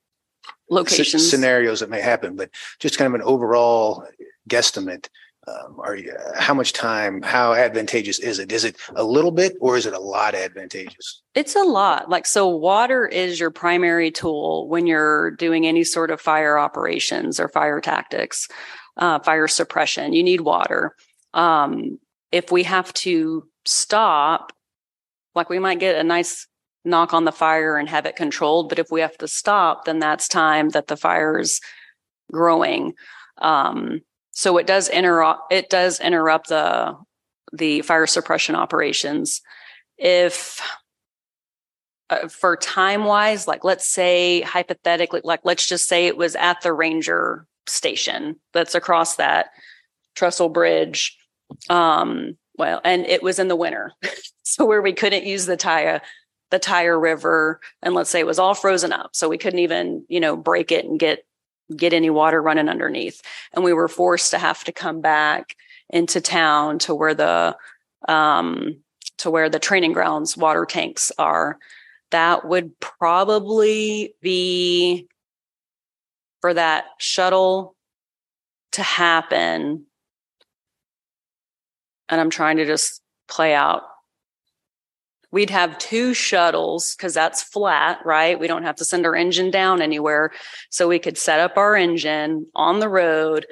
[0.70, 4.06] locations scenarios that may happen, but just kind of an overall
[4.48, 5.08] guesstimate.
[5.48, 7.22] Um, are you, how much time?
[7.22, 8.50] How advantageous is it?
[8.50, 11.22] Is it a little bit, or is it a lot advantageous?
[11.34, 12.10] It's a lot.
[12.10, 17.38] Like so, water is your primary tool when you're doing any sort of fire operations
[17.38, 18.48] or fire tactics
[18.96, 20.12] uh, fire suppression.
[20.12, 20.94] You need water.
[21.34, 21.98] Um,
[22.32, 24.52] if we have to stop,
[25.34, 26.46] like we might get a nice
[26.84, 29.98] knock on the fire and have it controlled, but if we have to stop, then
[29.98, 31.60] that's time that the fire's
[32.32, 32.94] growing.
[33.38, 34.00] Um,
[34.36, 35.50] so it does interrupt.
[35.50, 36.94] It does interrupt the
[37.54, 39.40] the fire suppression operations.
[39.96, 40.60] If
[42.10, 46.60] uh, for time wise, like let's say hypothetically, like let's just say it was at
[46.60, 49.46] the ranger station that's across that
[50.16, 51.16] trestle bridge.
[51.70, 53.92] Um, well, and it was in the winter.
[54.42, 56.02] so where we couldn't use the Taiya,
[56.50, 59.10] the Taiya River, and let's say it was all frozen up.
[59.14, 61.24] So we couldn't even, you know, break it and get
[61.74, 63.22] get any water running underneath.
[63.52, 65.56] And we were forced to have to come back
[65.90, 67.56] into town to where the
[68.08, 68.76] um
[69.18, 71.58] to where the training grounds water tanks are.
[72.10, 75.08] That would probably be
[76.40, 77.74] for that shuttle
[78.72, 79.86] to happen.
[82.08, 83.82] And I'm trying to just play out.
[85.32, 88.38] We'd have two shuttles because that's flat, right?
[88.38, 90.32] We don't have to send our engine down anywhere.
[90.70, 93.46] So we could set up our engine on the road.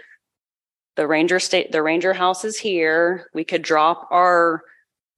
[0.96, 3.28] The ranger state, the ranger house is here.
[3.34, 4.62] We could drop our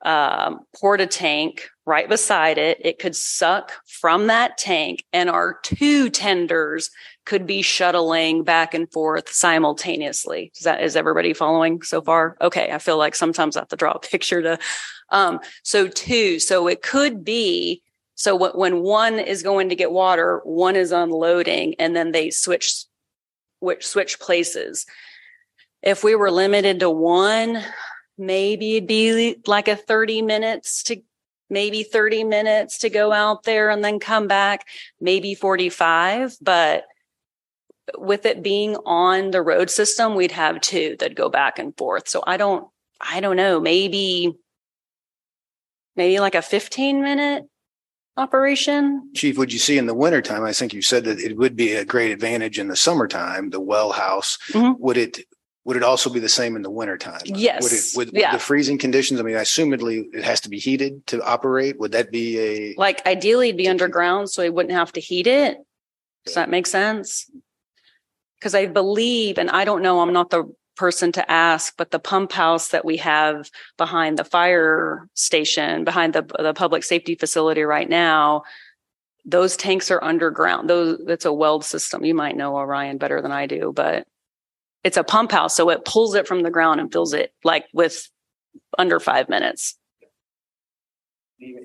[0.05, 2.79] um, porta tank right beside it.
[2.85, 6.91] It could suck from that tank, and our two tenders
[7.25, 10.53] could be shuttling back and forth simultaneously.
[10.57, 12.37] Is that is everybody following so far?
[12.41, 14.59] Okay, I feel like sometimes I have to draw a picture to.
[15.11, 17.83] Um, so two, so it could be
[18.17, 22.85] so when one is going to get water, one is unloading, and then they switch
[23.61, 24.87] which switch places.
[25.83, 27.63] If we were limited to one,
[28.19, 31.03] maybe it'd be like a 30 minutes to
[31.49, 34.67] maybe 30 minutes to go out there and then come back,
[35.01, 36.37] maybe 45.
[36.41, 36.85] But
[37.99, 42.09] with it being on the road system, we'd have two that go back and forth.
[42.09, 42.67] So I don't,
[43.01, 44.35] I don't know, maybe,
[45.97, 47.45] maybe like a 15 minute
[48.17, 49.11] operation.
[49.15, 50.45] Chief, would you see in the wintertime?
[50.45, 53.61] I think you said that it would be a great advantage in the summertime, the
[53.61, 54.39] well house.
[54.53, 54.79] Mhm.
[54.79, 55.21] Would it,
[55.65, 57.21] would it also be the same in the wintertime?
[57.25, 57.63] Yes.
[57.63, 58.33] Would it, with Yeah.
[58.33, 59.21] the freezing conditions?
[59.21, 61.79] I mean, assumedly it has to be heated to operate.
[61.79, 62.75] Would that be a?
[62.79, 65.59] Like ideally it'd be underground so it wouldn't have to heat it.
[66.25, 67.31] Does that make sense?
[68.39, 70.45] Because I believe, and I don't know, I'm not the
[70.77, 76.13] person to ask, but the pump house that we have behind the fire station, behind
[76.13, 78.43] the, the public safety facility right now,
[79.25, 80.71] those tanks are underground.
[80.71, 82.05] Those, that's a weld system.
[82.05, 84.07] You might know Orion better than I do, but
[84.85, 85.57] it's a pump house.
[85.57, 88.09] So it pulls it from the ground and fills it like with
[88.79, 89.77] under five minutes.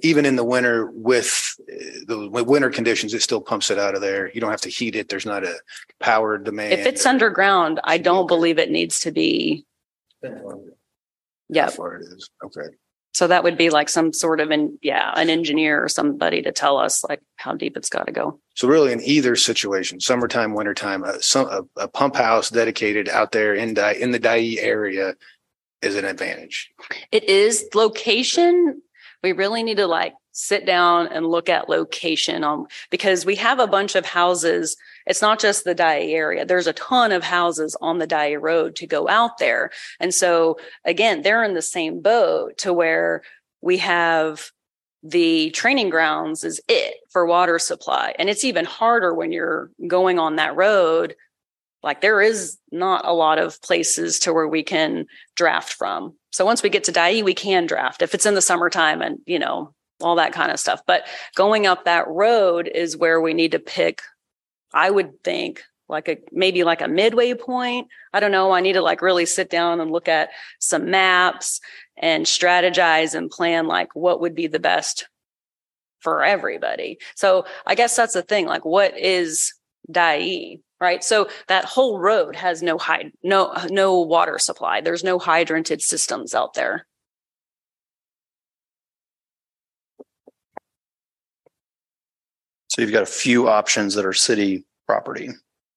[0.02, 4.02] Even in the winter with uh, the winter conditions, it still pumps it out of
[4.02, 4.30] there.
[4.34, 5.08] You don't have to heat it.
[5.08, 5.56] There's not a
[6.00, 6.74] power demand.
[6.74, 9.66] If it's underground, I don't believe it needs to be.
[11.48, 12.30] Yeah, far it is.
[12.44, 12.76] Okay.
[13.14, 16.52] So that would be like some sort of an, yeah, an engineer or somebody to
[16.52, 18.40] tell us like how deep it's got to go.
[18.56, 23.34] So really in either situation, summertime, wintertime, uh, some, a, a pump house dedicated out
[23.34, 25.16] there in Di, in the Dyea area
[25.82, 26.72] is an advantage.
[27.12, 28.82] It is location.
[29.24, 33.60] We really need to like sit down and look at location on because we have
[33.60, 34.78] a bunch of houses.
[35.06, 36.46] It's not just the Dyea area.
[36.46, 39.72] There's a ton of houses on the Dyea road to go out there.
[40.00, 43.22] And so again, they're in the same boat to where
[43.62, 44.52] we have
[45.04, 48.14] the training grounds is it for water supply.
[48.20, 51.16] And it's even harder when you're going on that road.
[51.84, 56.14] Like there is not a lot of places to where we can draft from.
[56.32, 59.20] So once we get to Dyea, we can draft if it's in the summertime and,
[59.26, 60.82] you know, all that kind of stuff.
[60.86, 64.02] But going up that road is where we need to pick,
[64.74, 67.90] I would think, like a maybe like a midway point.
[68.14, 68.52] I don't know.
[68.52, 71.60] I need to like really sit down and look at some maps
[71.98, 75.08] and strategize and plan like what would be the best
[76.00, 76.98] for everybody.
[77.16, 78.48] So I guess that's the thing.
[78.48, 79.54] Like, what is
[79.92, 80.62] Dyea?
[80.82, 81.04] Right.
[81.04, 84.82] So that whole road has no hyd no no water supply.
[84.82, 86.88] There's no hydranted systems out there.
[92.70, 95.30] So you've got a few options that are city property.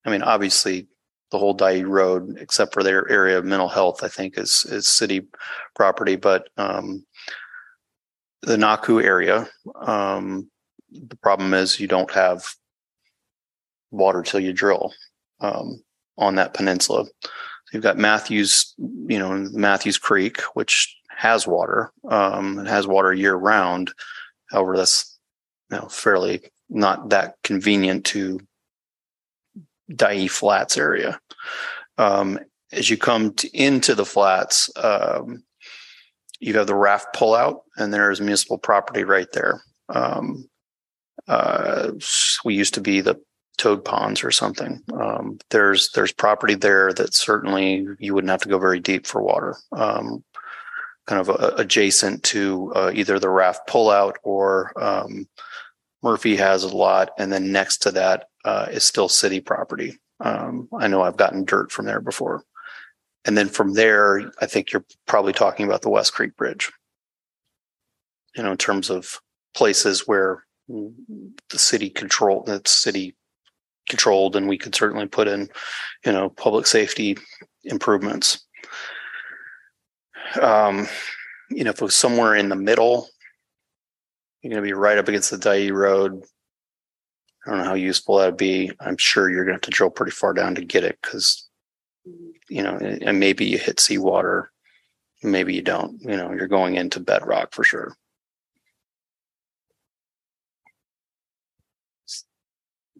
[0.06, 0.86] I mean, obviously,
[1.30, 4.88] the whole Dyea Road, except for their area of mental health, I think is is
[4.88, 5.26] city
[5.74, 6.16] property.
[6.16, 7.04] But um,
[8.40, 9.48] the Nahku area,
[9.82, 10.50] um,
[10.90, 12.46] the problem is you don't have
[13.94, 14.92] water till you drill
[15.40, 15.82] um,
[16.18, 17.04] on that peninsula.
[17.04, 17.30] So
[17.72, 21.92] you've got Matthews, you know, Matthews Creek, which has water.
[22.08, 23.92] Um, it has water year round.
[24.50, 25.18] However, that's
[25.70, 28.40] you know fairly not that convenient to
[29.90, 31.20] Dyea Flats area.
[31.98, 32.38] Um,
[32.72, 35.44] as you come to, into the flats, um,
[36.40, 39.62] you have the raft pullout, and there's municipal property right there.
[39.88, 40.48] Um,
[41.28, 41.92] uh,
[42.44, 43.20] we used to be the
[43.56, 44.82] toad ponds or something.
[44.92, 49.22] Um, there's there's property there that certainly you wouldn't have to go very deep for
[49.22, 49.56] water.
[49.72, 50.24] Um,
[51.06, 55.28] kind of uh, adjacent to uh, either the raft pullout or um,
[56.02, 59.98] Murphy has a lot, and then next to that uh, is still city property.
[60.20, 62.44] Um, I know I've gotten dirt from there before.
[63.26, 66.70] And then from there, I think you're probably talking about the West Creek Bridge.
[68.36, 69.20] You know, in terms of
[69.54, 73.14] places where the city control that's city
[73.88, 75.48] controlled, and we could certainly put in,
[76.04, 77.16] you know, public safety
[77.64, 78.44] improvements.
[80.40, 80.86] Um,
[81.50, 83.08] you know, if it was somewhere in the middle,
[84.42, 86.22] you're going to be right up against the Dyea Road.
[87.46, 88.72] I don't know how useful that'd be.
[88.80, 91.48] I'm sure you're going to have to drill pretty far down to get it because,
[92.48, 94.50] you know, and maybe you hit seawater,
[95.22, 96.00] maybe you don't.
[96.00, 97.96] You know, you're going into bedrock for sure.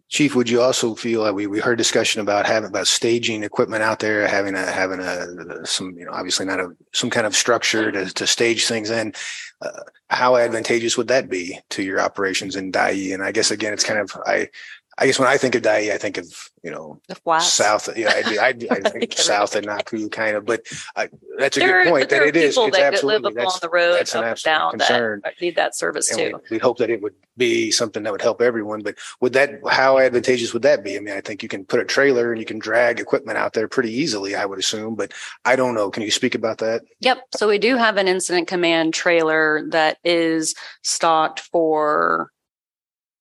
[0.07, 3.81] Chief, would you also feel like we, we heard discussion about having about staging equipment
[3.81, 7.35] out there, having a having a some you know obviously not a some kind of
[7.35, 9.13] structure to to stage things in.
[9.61, 9.71] Uh,
[10.09, 13.15] how advantageous would that be to your operations in Dyea?
[13.15, 14.49] And I guess again, it's kind of I
[14.97, 16.27] I guess when I think of Dyea, I think of
[16.63, 16.99] you know
[17.41, 17.89] south.
[17.97, 21.83] Yeah, I, I, I think south of Nahku kind of, but I, that's a There
[21.83, 22.09] good point.
[22.09, 22.55] there That it is.
[22.57, 25.21] It's that live absolutely along that's the road that's an absolute down concern.
[25.23, 26.41] that need that service and too.
[26.49, 28.81] we, we'd hope that it would be something that would help everyone.
[28.81, 30.95] But would that, how advantageous would that be?
[30.95, 33.53] I mean, I think you can put a trailer and you can drag equipment out
[33.53, 35.89] there pretty easily, I would assume, but I don't know.
[35.91, 36.83] Can you speak about that?
[37.01, 37.17] Yep.
[37.35, 42.31] So we do have an incident command trailer that is stocked for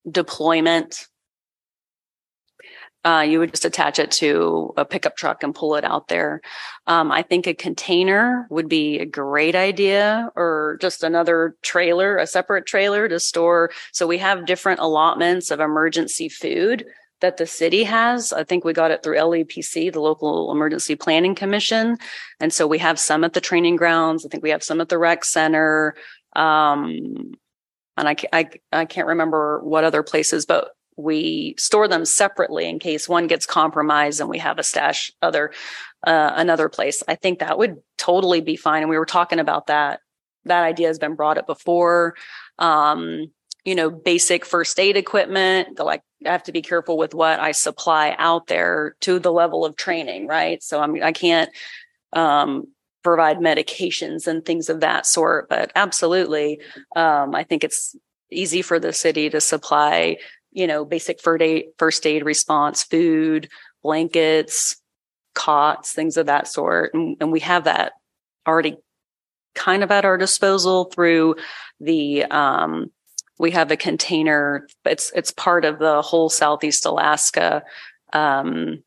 [0.08, 1.06] deployment.
[3.04, 6.40] Uh, you would just attach it to a pickup truck and pull it out there.
[6.86, 12.26] Um, I think a container would be a great idea or just another trailer, a
[12.26, 13.70] separate trailer to store.
[13.92, 16.86] So we have different allotments of emergency food
[17.20, 18.32] that the city has.
[18.32, 21.98] I think we got it through LEPC, the local emergency planning commission.
[22.40, 24.24] And so we have some at the training grounds.
[24.24, 25.94] I think we have some at the rec center.
[26.34, 27.34] Um,
[27.96, 32.78] and I, I, I can't remember what other places, but we store them separately in
[32.78, 35.52] case one gets compromised and we have a stash other,
[36.06, 37.02] uh, another place.
[37.08, 38.82] I think that would totally be fine.
[38.82, 40.00] And we were talking about that.
[40.44, 42.14] That idea has been brought up before.
[42.58, 43.32] Um,
[43.64, 47.52] you know, basic first aid equipment, like I have to be careful with what I
[47.52, 50.62] supply out there to the level of training, right?
[50.62, 51.50] So I mean, I can't,
[52.12, 52.68] um,
[53.02, 56.60] provide medications and things of that sort, but absolutely.
[56.96, 57.94] Um, I think it's
[58.30, 60.16] easy for the city to supply,
[60.54, 63.48] you know, basic first aid, response, food,
[63.82, 64.76] blankets,
[65.34, 66.94] cots, things of that sort.
[66.94, 67.92] And, and we have that
[68.46, 68.78] already
[69.54, 71.36] kind of at our disposal through
[71.80, 72.90] the um,
[73.38, 74.66] we have a container.
[74.84, 77.64] It's it's part of the whole Southeast Alaska.
[78.12, 78.82] Um,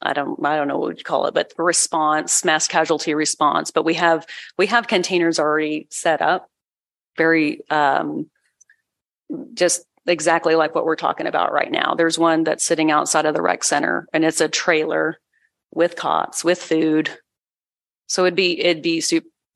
[0.00, 3.70] I don't I don't know what you call it, but response, mass casualty response.
[3.70, 4.24] But we have
[4.56, 6.48] we have containers already set up,
[7.16, 8.30] very um,
[9.54, 11.94] just exactly like what we're talking about right now.
[11.94, 15.18] There's one that's sitting outside of the rec center, and it's a trailer
[15.72, 17.10] with cots, with food.
[18.06, 19.02] So it'd be it'd be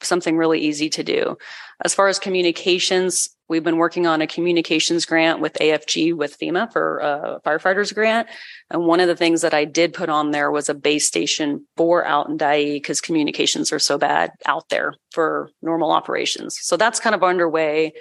[0.03, 1.36] something really easy to do.
[1.84, 6.72] As far as communications, we've been working on a communications grant with AFG with FEMA
[6.72, 8.28] for a firefighters grant.
[8.70, 11.66] And one of the things that I did put on there was a base station
[11.76, 16.59] for out in Dyea because communications are so bad out there for normal operations.
[16.61, 17.92] So that's kind of underway.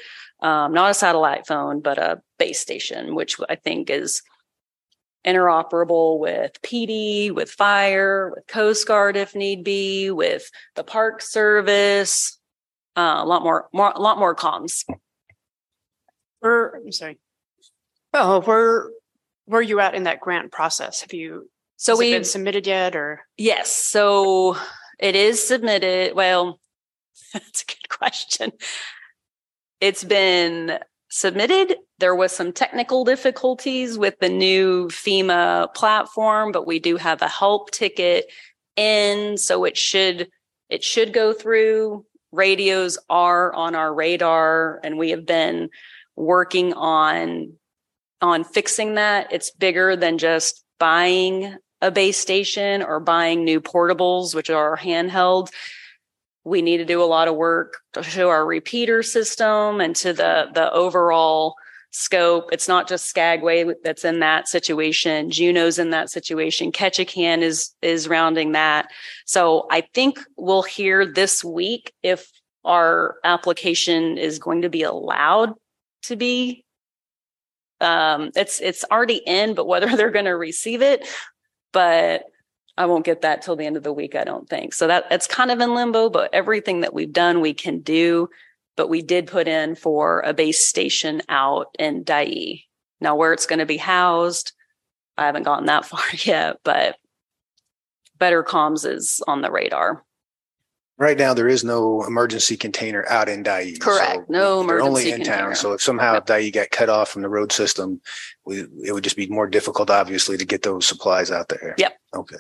[0.43, 4.21] Um, not a satellite phone, but a base station, which I think is
[5.25, 12.37] interoperable with PD, with fire, with Coast Guard if need be, with the Park Service,
[12.97, 14.83] uh, a lot more, more, a lot more comms.
[16.41, 17.19] Where, I'm sorry.
[18.13, 18.89] Oh, where,
[19.45, 21.01] where are you at in that grant process?
[21.01, 23.21] Have you, So we, been submitted yet or?
[23.37, 24.57] yes, so
[24.99, 26.15] it is submitted.
[26.15, 26.59] Well,
[27.33, 28.51] that's a good question.
[29.83, 30.79] It's been
[31.09, 31.75] submitted.
[31.99, 37.27] There was some technical difficulties with the new FEMA platform, but we do have a
[37.27, 38.31] help ticket
[38.77, 40.29] in, so it should
[40.69, 42.05] it should go through.
[42.31, 45.69] Radios are on our radar, and we have been
[46.15, 47.51] working on
[48.21, 49.33] on fixing that.
[49.33, 55.49] It's bigger than just buying a base station or buying new portables, which are handheld
[56.45, 60.13] we need to do a lot of work to show our repeater system and to
[60.13, 61.55] the the overall
[61.91, 62.49] scope.
[62.51, 65.29] It's not just Skagway that's in that situation.
[65.29, 66.71] Juneau's in that situation.
[66.71, 68.87] Ketchikan is is rounding that.
[69.25, 72.29] So I think we'll hear this week if
[72.65, 75.53] our application is going to be allowed
[76.03, 76.65] to be.
[77.79, 81.07] Um, it's it's already in, but whether they're going to receive it,
[81.71, 82.23] but
[82.77, 84.73] I won't get that till the end of the week, I don't think.
[84.73, 88.29] So that it's kind of in limbo, but everything that we've done, we can do.
[88.75, 92.63] But we did put in for a base station out in Dyea.
[92.99, 94.53] Now, where it's going to be housed,
[95.17, 96.97] I haven't gotten that far yet, but
[98.17, 100.03] better comms is on the radar.
[100.97, 103.79] Right now, there is no emergency container out in Dyea.
[103.79, 104.15] Correct.
[104.15, 105.37] so No They're only in container.
[105.37, 105.55] town.
[105.55, 106.27] So if somehow Yep.
[106.27, 107.99] Dyea got cut off from the road system,
[108.45, 111.75] we, it would just be more difficult, obviously, to get those supplies out there.
[111.77, 111.97] Yep.
[112.13, 112.37] Okay.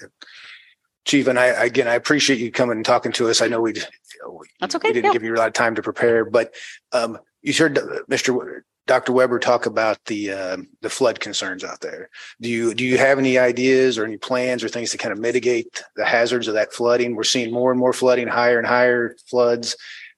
[1.05, 3.41] Chief, and I, again, I appreciate you coming and talking to us.
[3.41, 3.73] I know we.
[4.61, 5.13] That's okay, We didn't yeah.
[5.13, 6.53] give you a lot of time to prepare, but
[6.93, 7.75] um, you heard
[8.09, 8.61] Mr.
[8.85, 9.11] Dr.
[9.11, 12.09] Weber talk about the um, the flood concerns out there.
[12.39, 15.19] Do you do you have any ideas or any plans or things to kind of
[15.19, 17.15] mitigate the hazards of that flooding?
[17.15, 19.75] We're seeing more and more flooding, higher and higher floods.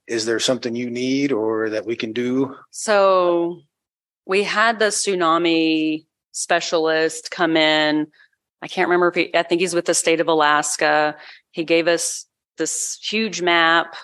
[0.08, 2.56] Is there something you need or that we can do?
[2.70, 3.62] So
[4.26, 8.08] we had the tsunami specialist come in.
[8.62, 11.16] I can't remember if he, I think he's with the state of Alaska.
[11.52, 12.26] He gave us
[12.58, 13.96] this huge map.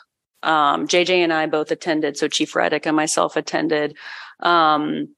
[0.44, 2.18] Um, JJ and I both attended.
[2.18, 3.96] So Chief Reddick and myself attended.
[4.40, 5.10] Um,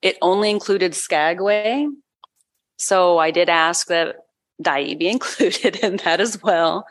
[0.00, 1.86] it only included Skagway.
[2.78, 4.16] So I did ask that
[4.62, 6.86] Dyea be included in that as well.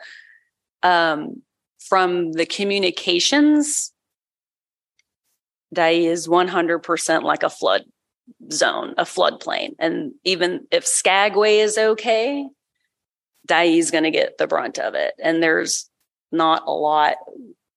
[0.82, 1.42] Um,
[1.80, 3.92] from the communications,
[5.74, 7.84] Dyea is 100% like a flood
[8.50, 9.74] zone, a floodplain.
[9.78, 12.46] And even if Skagway is okay,
[13.48, 15.14] Dyea is going to get the brunt of it.
[15.22, 15.90] And there's
[16.30, 17.16] not a lot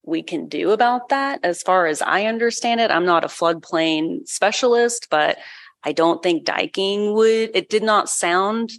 [0.04, 1.40] we can do about that.
[1.44, 5.38] As far as I understand it, I'm not a floodplain specialist, but
[5.84, 8.72] I don't think diking would, it did not sound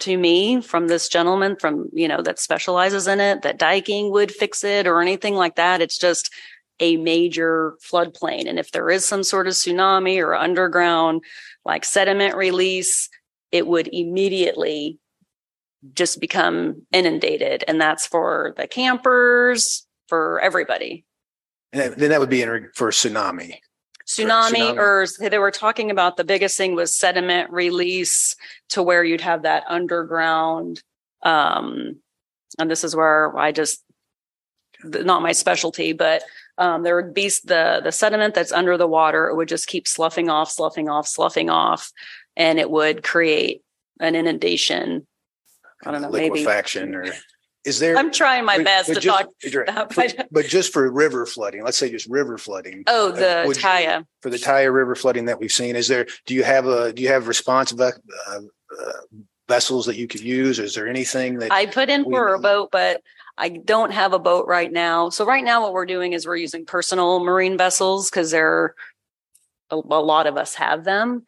[0.00, 4.32] to me from this gentleman from, you know, that specializes in it, that diking would
[4.32, 5.80] fix it or anything like that.
[5.80, 6.32] It's just
[6.82, 8.48] a major floodplain.
[8.48, 11.22] And if there is some sort of tsunami or underground
[11.64, 13.08] like sediment release,
[13.52, 14.98] it would immediately
[15.94, 17.62] just become inundated.
[17.68, 21.04] And that's for the campers, for everybody.
[21.72, 23.58] And then that would be in for tsunami.
[24.06, 24.76] Tsunami, tsunami.
[24.76, 28.34] or they were talking about the biggest thing was sediment release
[28.70, 30.82] to where you'd have that underground.
[31.22, 32.00] Um,
[32.58, 33.84] and this is where I just,
[34.82, 36.22] not my specialty, but
[36.62, 39.26] um, there would be the the sediment that's under the water.
[39.28, 41.90] It would just keep sloughing off, sloughing off, sloughing off,
[42.36, 43.62] and it would create
[43.98, 45.06] an inundation.
[45.84, 46.38] I don't know, maybe.
[46.38, 47.06] liquefaction or
[47.64, 47.96] is there?
[47.96, 49.28] I'm trying my best to just- talk.
[49.96, 50.16] right.
[50.16, 52.84] that, But- just for river flooding, let's say just river flooding.
[52.86, 54.06] Oh, Uh, the you- Taiya.
[54.20, 57.02] For the Taiya River flooding that we've seen, is there, do you have a, do
[57.02, 57.84] you have response ve-
[58.28, 58.40] uh,
[58.80, 58.92] uh,
[59.48, 60.58] vessels that you could use?
[60.60, 61.52] Is there anything that?
[61.52, 63.02] I put in for a boat, but
[63.38, 65.08] I don't have a boat right now.
[65.08, 68.74] So right now what we're doing is we're using personal marine vessels because there
[69.70, 71.24] a, a lot of us have them.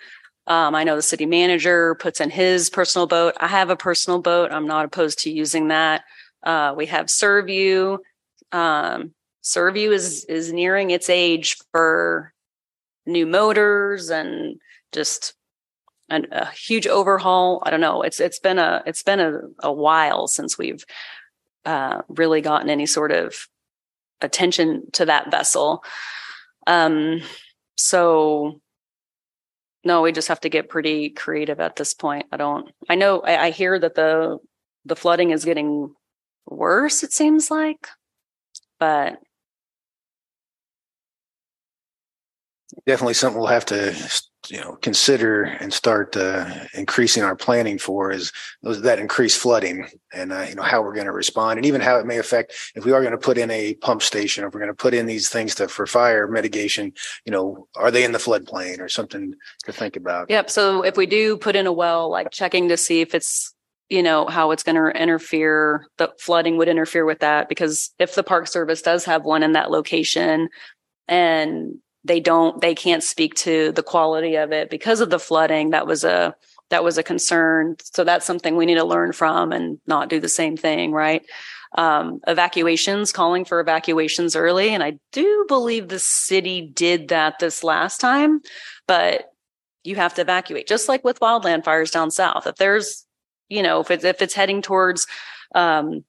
[0.47, 3.35] Um, I know the city manager puts in his personal boat.
[3.41, 4.53] I have a personal boat.
[4.53, 6.05] I'm not opposed to using that.
[6.43, 7.99] Uh, we have Serview.
[8.53, 12.33] Um, is is nearing its age for
[13.07, 14.59] new motors and
[14.93, 15.35] just
[16.09, 17.63] an, a huge overhaul.
[17.65, 18.03] I don't know.
[18.03, 20.85] It's it's been a it's been a, a while since we've
[21.65, 23.49] uh, really gotten any sort of
[24.21, 25.85] attention to that vessel.
[26.67, 27.21] Um,
[27.77, 28.61] so
[29.85, 32.27] no, we just have to get pretty creative at this point.
[32.33, 32.71] I don't.
[32.89, 33.21] I know.
[33.21, 34.39] I, I hear that the
[34.85, 35.95] the flooding is getting
[36.47, 37.03] worse.
[37.03, 37.89] It seems like,
[38.79, 39.19] but
[42.87, 43.95] Definitely something we'll have to,
[44.51, 48.33] you know, consider and start uh, increasing our planning for is
[48.63, 51.81] those that increased flooding and uh, you know how we're going to respond and even
[51.81, 54.53] how it may affect if we are going to put in a pump station if
[54.53, 56.93] we're going to put in these things to for fire mitigation.
[57.25, 59.35] You know, are they in the floodplain or something
[59.65, 60.31] to think about?
[60.31, 60.51] Yep.
[60.51, 63.55] So if we do put in a well, like checking to see if it's,
[63.89, 67.49] you know, how it's going to interfere, the flooding would interfere with that.
[67.49, 70.49] Because if the Park Service does have one in that location
[71.07, 75.71] and they don't, they can't speak to the quality of it because of the flooding,
[75.71, 76.35] that was a,
[76.71, 77.77] that was a concern.
[77.83, 81.23] So that's something we need to learn from and not do the same thing, right?
[81.77, 84.71] Um, evacuations, calling for evacuations early.
[84.71, 88.41] And I do believe the city did that this last time,
[88.87, 89.33] but
[89.83, 92.47] you have to evacuate, just like with wildland fires down south.
[92.47, 93.05] If there's,
[93.49, 95.07] you know, if it's if it's heading towards
[95.55, 96.05] um,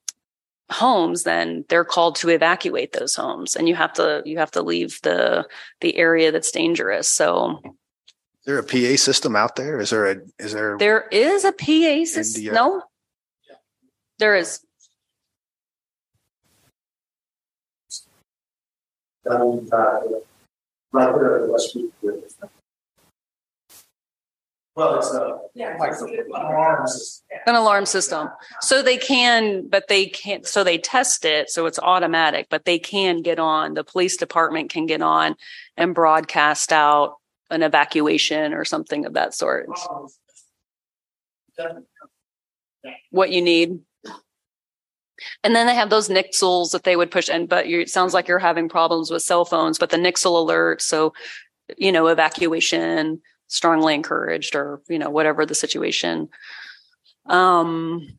[0.70, 4.62] homes, then they're called to evacuate those homes, and you have to you have to
[4.62, 5.46] leave the
[5.80, 7.08] the area that's dangerous.
[7.08, 7.72] So Is
[8.46, 9.80] there a PA system out there?
[9.80, 12.44] Is there a is there there is a PA system.
[12.44, 12.82] the, No,
[14.18, 14.60] there is.
[19.28, 20.00] down, uh,
[20.92, 21.92] right there at West Street.
[24.76, 25.38] Well, it's a,
[25.78, 25.92] like,
[26.34, 27.22] alarms.
[27.46, 28.28] an alarm system.
[28.60, 31.48] So they can, but they can't, so they test it.
[31.48, 35.34] So it's automatic, but they can get on, the police department can get on
[35.78, 37.14] and broadcast out
[37.48, 39.66] an evacuation or something of that sort.
[43.10, 43.80] What you need.
[45.42, 48.12] And then they have those Nixles that they would push in, but you, it sounds
[48.12, 50.82] like you're having problems with cell phones, but the Nixle alert.
[50.82, 51.14] So,
[51.78, 56.28] you know, evacuation strongly encouraged or, you know, whatever the situation.
[57.26, 58.18] Um,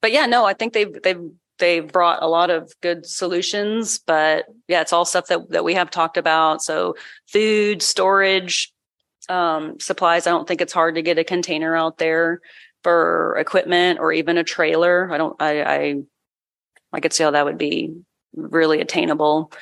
[0.00, 4.46] but yeah, no, I think they've, they've, they've brought a lot of good solutions, but
[4.66, 6.62] yeah, it's all stuff that, that we have talked about.
[6.62, 6.96] So
[7.28, 8.72] food, storage,
[9.28, 10.26] um, supplies.
[10.26, 12.40] I don't think it's hard to get a container out there
[12.82, 15.12] for equipment or even a trailer.
[15.12, 15.94] I don't, I, I,
[16.92, 17.94] I could see how that would be
[18.34, 19.52] really attainable.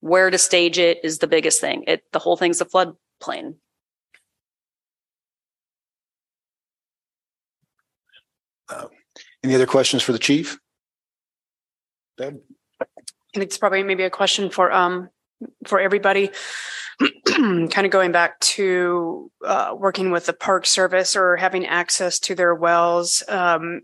[0.00, 1.84] Where to stage it is the biggest thing.
[1.86, 3.54] It, the whole thing's a floodplain.
[9.42, 10.58] any other questions for the chief?
[12.18, 12.40] Deb?
[12.80, 12.86] I
[13.34, 15.08] think it's probably maybe a question for um
[15.66, 16.30] for everybody.
[17.26, 22.34] kind of going back to uh, working with the Park Service or having access to
[22.34, 23.22] their wells.
[23.26, 23.82] Um,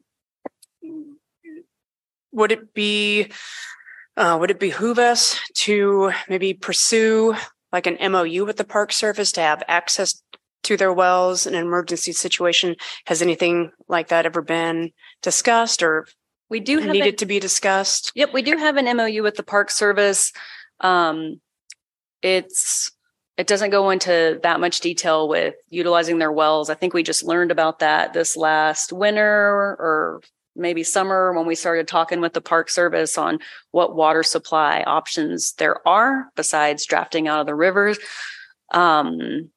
[2.32, 3.30] would it be
[4.16, 7.34] uh, would it behoove us to maybe pursue
[7.72, 10.22] like an MOU with the Park Service to have access
[10.62, 12.76] to their wells in an emergency situation?
[13.06, 14.92] Has anything like that ever been
[15.22, 16.06] discussed or
[16.48, 18.12] We do have needed a- to be discussed?
[18.14, 20.32] Yep, we do have an MOU with the Park Service.
[20.80, 21.40] Um,
[22.22, 22.90] it's
[23.36, 26.70] it doesn't go into that much detail with utilizing their wells.
[26.70, 29.22] I think we just learned about that this last winter
[29.78, 30.22] or
[30.56, 33.38] maybe summer when we started talking with the Park Service on
[33.70, 37.98] what water supply options there are besides drafting out of the rivers.
[38.72, 39.50] Um,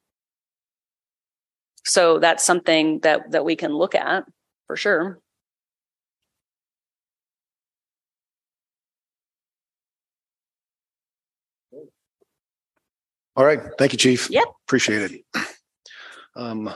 [1.85, 4.25] so that's something that that we can look at
[4.67, 5.19] for sure.
[13.35, 13.61] All right.
[13.77, 14.29] Thank you, chief.
[14.29, 14.43] Yep.
[14.67, 15.45] Appreciate it.
[16.35, 16.73] Um,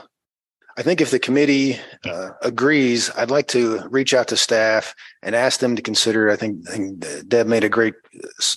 [0.76, 5.34] I think if the committee uh, agrees, I'd like to reach out to staff and
[5.34, 7.94] ask them to consider, I think, I think Deb made a great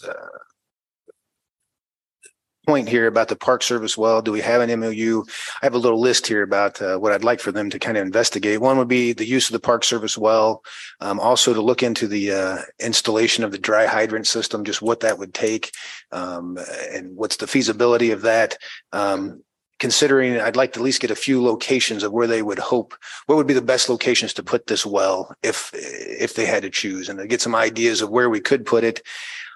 [0.07, 0.13] uh,
[2.67, 4.21] point here about the Park Service well.
[4.21, 5.23] Do we have an MOU?
[5.61, 7.97] I have a little list here about uh, what I'd like for them to kind
[7.97, 8.61] of investigate.
[8.61, 10.63] One would be the use of the Park Service well.
[10.99, 14.99] Um, also to look into the uh, installation of the dry hydrant system, just what
[14.99, 15.71] that would take
[16.11, 16.57] um,
[16.91, 18.57] and what's the feasibility of that.
[18.91, 19.43] Um,
[19.79, 22.95] considering, I'd like to at least get a few locations of where they would hope,
[23.25, 26.69] what would be the best locations to put this well if, if they had to
[26.69, 29.01] choose and to get some ideas of where we could put it.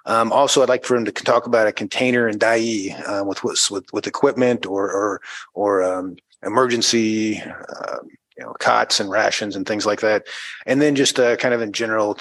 [0.05, 3.43] Um, also, I'd like for him to talk about a container and Dyea, uh, with,
[3.43, 5.21] with, with equipment or, or,
[5.53, 7.97] or, um, emergency, uh,
[8.37, 10.25] you know, cots and rations and things like that.
[10.65, 12.17] And then just, uh, kind of in general,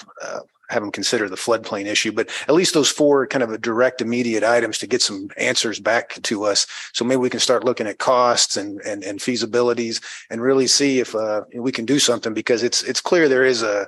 [0.71, 4.01] uh, have them consider the floodplain issue, but at least those four kind of direct
[4.01, 6.67] immediate items to get some answers back to us.
[6.93, 10.99] So maybe we can start looking at costs and, and, and feasibilities and really see
[10.99, 13.87] if, uh, we can do something because it's, it's clear there is a,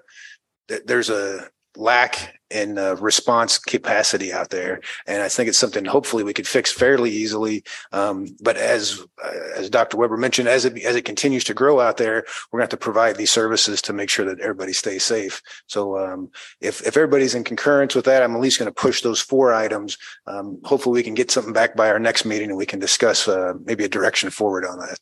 [0.86, 6.24] there's a lack in uh, response capacity out there, and I think it's something hopefully
[6.24, 7.64] we could fix fairly easily.
[7.92, 9.98] Um, but as uh, as Dr.
[9.98, 12.80] Weber mentioned, as it as it continues to grow out there, we're going to have
[12.80, 15.42] to provide these services to make sure that everybody stays safe.
[15.68, 16.30] So um,
[16.62, 19.54] if if everybody's in concurrence with that, I'm at least going to push those four
[19.54, 19.98] items.
[20.28, 23.28] Um, hopefully, we can get something back by our next meeting, and we can discuss
[23.28, 25.00] uh, maybe a direction forward on that.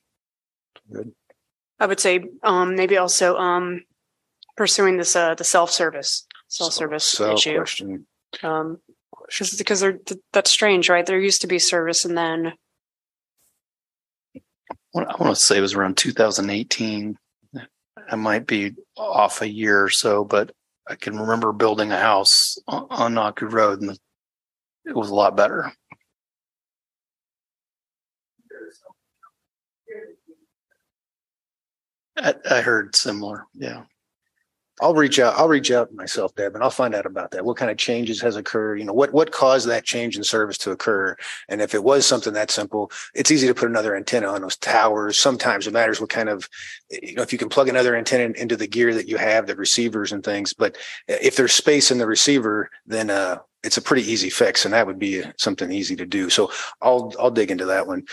[0.91, 1.11] Good.
[1.79, 3.83] I would say um, maybe also um,
[4.55, 5.71] pursuing this uh, the self
[6.51, 7.55] self service So, issue.
[7.55, 8.07] question.
[8.43, 8.79] Um,
[9.27, 11.05] because because they're th- that's strange, right?
[11.05, 12.53] There used to be service, and then
[14.95, 17.17] I want to say it was around 2018.
[18.09, 20.51] I might be off a year or so, but
[20.87, 23.97] I can remember building a house on, on Nahku Road and
[24.85, 25.71] it was a lot better.
[32.17, 33.45] I, I heard similar.
[33.53, 33.83] Yeah.
[34.81, 35.35] I'll reach out.
[35.37, 37.45] I'll reach out myself, Deb, and I'll find out about that.
[37.45, 38.79] What kind of changes has occurred?
[38.79, 41.15] You know, what what caused that change in service to occur?
[41.49, 44.57] And if it was something that simple, it's easy to put another antenna on those
[44.57, 45.19] towers.
[45.19, 46.49] Sometimes it matters what kind of,
[46.89, 49.55] you know, if you can plug another antenna into the gear that you have, the
[49.55, 50.51] receivers and things.
[50.51, 50.77] But
[51.07, 54.87] if there's space in the receiver, then uh, it's a pretty easy fix, and that
[54.87, 56.29] would be something easy to do.
[56.29, 56.51] So
[56.81, 58.05] I'll I'll dig into that one.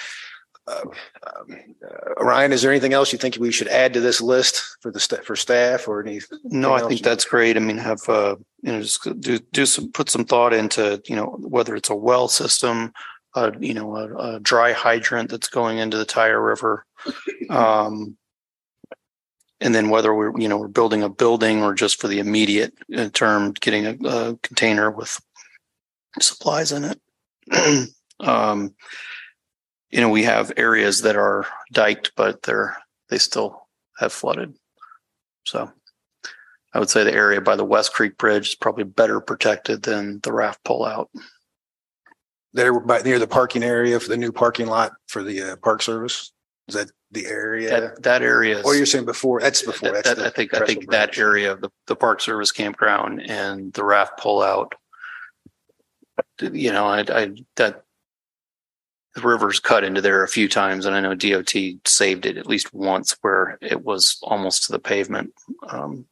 [0.69, 0.83] Uh,
[1.27, 4.77] um, uh, Ryan, is there anything else you think we should add to this list
[4.81, 6.21] for the sta- for staff or any?
[6.45, 7.57] No, I think that's great.
[7.57, 11.17] I mean, have, uh, you know, just do, do some, put some thought into, you
[11.17, 12.93] know, whether it's a well system,
[13.35, 16.85] uh, you know, a, a dry hydrant that's going into the Taiya River.
[17.49, 18.17] Um,
[19.61, 22.75] and then whether we're, you know, we're building a building or just for the immediate
[22.97, 25.21] uh, term, getting a, a container with
[26.21, 27.89] supplies in it.
[28.21, 28.75] um,
[29.91, 32.77] you know, we have areas that are diked, but they're,
[33.09, 33.67] they still
[33.99, 34.55] have flooded.
[35.47, 35.71] So
[36.75, 40.21] I would say the area by the West Creek Bridge is probably better protected than
[40.23, 41.07] the raft pullout.
[42.53, 45.81] there by near the parking area for the new parking lot for the uh, park
[45.83, 46.33] service?
[46.69, 47.81] Is that the area?
[47.81, 48.65] That, that area is.
[48.67, 49.41] or you're saying before?
[49.41, 49.93] That's before.
[49.93, 53.23] that- That's that- I think, I think that area of the, the Park Service campground
[53.23, 54.73] and the raft pullout.
[56.41, 57.85] You know, I, I, that
[59.15, 61.53] the river's cut into there a few times and I know DOT
[61.87, 65.33] saved it at least once where it was almost to the pavement.
[65.69, 66.07] Um,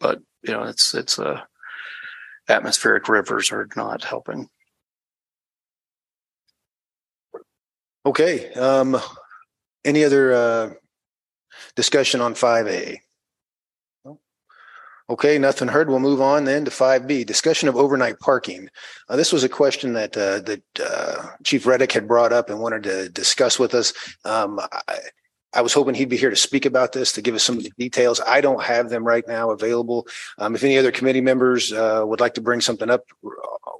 [0.00, 1.46] but you know, it's, it's a
[2.48, 4.48] atmospheric rivers are not helping.
[8.06, 8.52] Okay.
[8.52, 8.98] Um,
[9.84, 10.70] any other uh,
[11.74, 13.00] discussion on five A?
[15.10, 15.90] Okay, nothing heard.
[15.90, 18.70] We'll move on then to five B, discussion of overnight parking.
[19.06, 22.58] Uh, this was a question that uh, that uh, Chief Reddick had brought up and
[22.58, 23.92] wanted to discuss with us.
[24.24, 24.98] Um, I,
[25.52, 27.64] I was hoping he'd be here to speak about this to give us some of
[27.64, 28.20] the details.
[28.26, 30.08] I don't have them right now available.
[30.38, 33.04] Um, if any other committee members uh, would like to bring something up,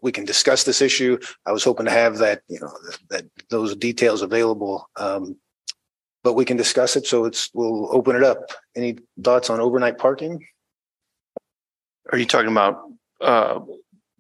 [0.03, 1.19] we can discuss this issue.
[1.47, 2.71] I was hoping to have that, you know,
[3.09, 4.89] that those details available.
[4.97, 5.37] Um,
[6.23, 7.07] but we can discuss it.
[7.07, 8.39] So it's, we'll open it up.
[8.77, 10.47] Any thoughts on overnight parking?
[12.13, 12.83] Are you talking about
[13.21, 13.61] uh,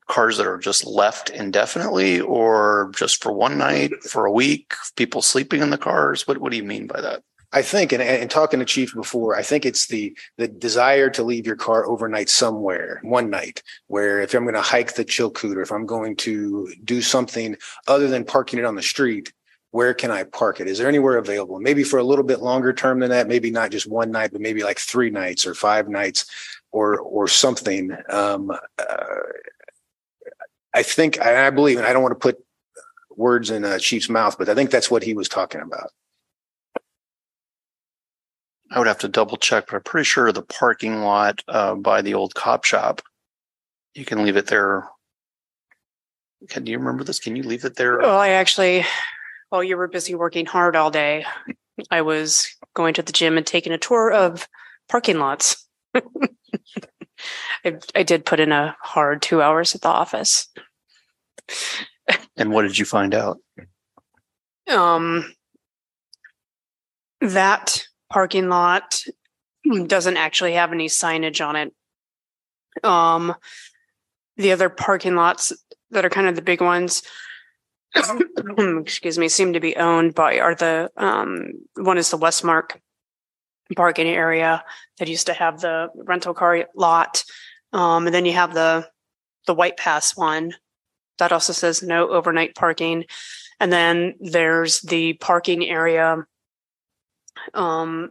[0.07, 5.22] cars that are just left indefinitely, or just for one night, for a week, people
[5.22, 6.26] sleeping in the cars?
[6.26, 7.22] What What do you mean by that?
[7.53, 11.22] I think, and, and talking to Chief before, I think it's the the desire to
[11.22, 15.57] leave your car overnight somewhere, one night, where if I'm going to hike the Chilkoot
[15.57, 17.57] or if I'm going to do something
[17.87, 19.32] other than parking it on the street,
[19.70, 20.68] where can I park it?
[20.68, 21.61] Is there anywhere available?
[21.61, 24.41] Maybe for a little bit longer term than that, maybe not just one night, but
[24.41, 26.26] maybe like three nights or five nights
[26.75, 27.97] or or something.
[28.09, 28.97] Um, uh,
[30.75, 32.45] I think, and I believe, and I don't want to put
[33.16, 35.91] words in uh, Chief's mouth, but I think that's what he was talking about.
[38.72, 42.03] I would have to double check, but I'm pretty sure the parking lot uh, by
[42.03, 43.03] the old cop shop,
[43.95, 44.89] you can leave it there.
[46.49, 47.20] Can you remember this?
[47.20, 47.99] Can you leave it there?
[47.99, 48.85] well, I actually,
[49.51, 51.25] while you were busy working hard all day,
[51.93, 54.49] I was going to the gym and taking a tour of
[54.89, 55.63] parking lots.
[57.64, 60.49] I, I did put in a hard two hours at the office.
[62.36, 63.38] And what did you find out?
[64.68, 65.34] Um,
[67.20, 69.03] that parking lot
[69.86, 71.74] doesn't actually have any signage on it.
[72.82, 73.34] Um,
[74.36, 75.53] the other parking lots
[75.90, 77.03] that are kind of the big ones,
[78.59, 82.80] excuse me, seem to be owned by are the um one is the Westmark
[83.76, 84.64] parking area
[84.98, 87.24] that used to have the rental car lot.
[87.72, 88.88] Um, and then you have the
[89.46, 90.54] the White Pass one
[91.18, 93.04] that also says no overnight parking.
[93.60, 96.24] And then there's the parking area
[97.52, 98.10] um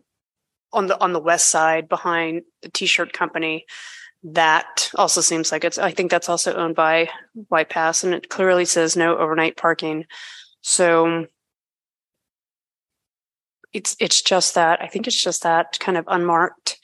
[0.71, 3.65] on the on the west side behind the t-shirt company
[4.23, 7.09] that also seems like it's i think that's also owned by
[7.47, 10.05] white pass and it clearly says no overnight parking
[10.61, 11.25] so
[13.73, 16.79] it's it's just that i think it's just that kind of unmarked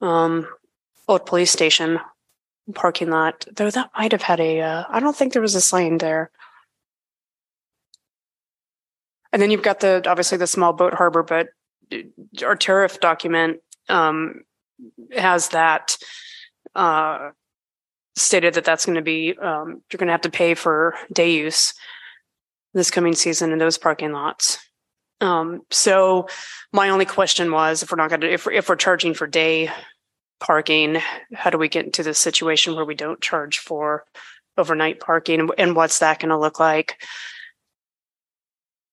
[0.00, 0.46] um
[1.08, 1.98] old police station
[2.74, 5.60] parking lot though that might have had a uh, i don't think there was a
[5.60, 6.30] sign there
[9.32, 11.48] and then you've got the obviously the small boat harbor but
[12.42, 14.42] our tariff document um
[15.14, 15.96] has that
[16.74, 17.30] uh,
[18.16, 21.32] stated that that's going to be um, you're going to have to pay for day
[21.32, 21.74] use
[22.72, 24.58] this coming season in those parking lots.
[25.24, 26.28] Um, so
[26.70, 29.70] my only question was if we're not going to if if we're charging for day
[30.38, 31.00] parking,
[31.32, 34.04] how do we get into this situation where we don't charge for
[34.58, 37.02] overnight parking, and what's that going to look like?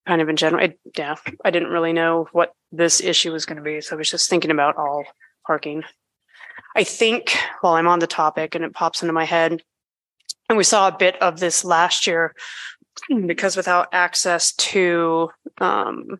[0.08, 3.58] Kind of in general, it, yeah, I didn't really know what this issue was going
[3.58, 5.04] to be, so I was just thinking about all
[5.46, 5.84] parking.
[6.78, 9.62] I think while I'm on the topic and it pops into my head,
[10.48, 12.34] and we saw a bit of this last year
[13.26, 15.30] because without access to
[15.60, 16.20] um,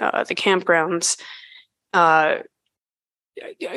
[0.00, 1.20] uh, the campgrounds,
[1.92, 2.38] uh,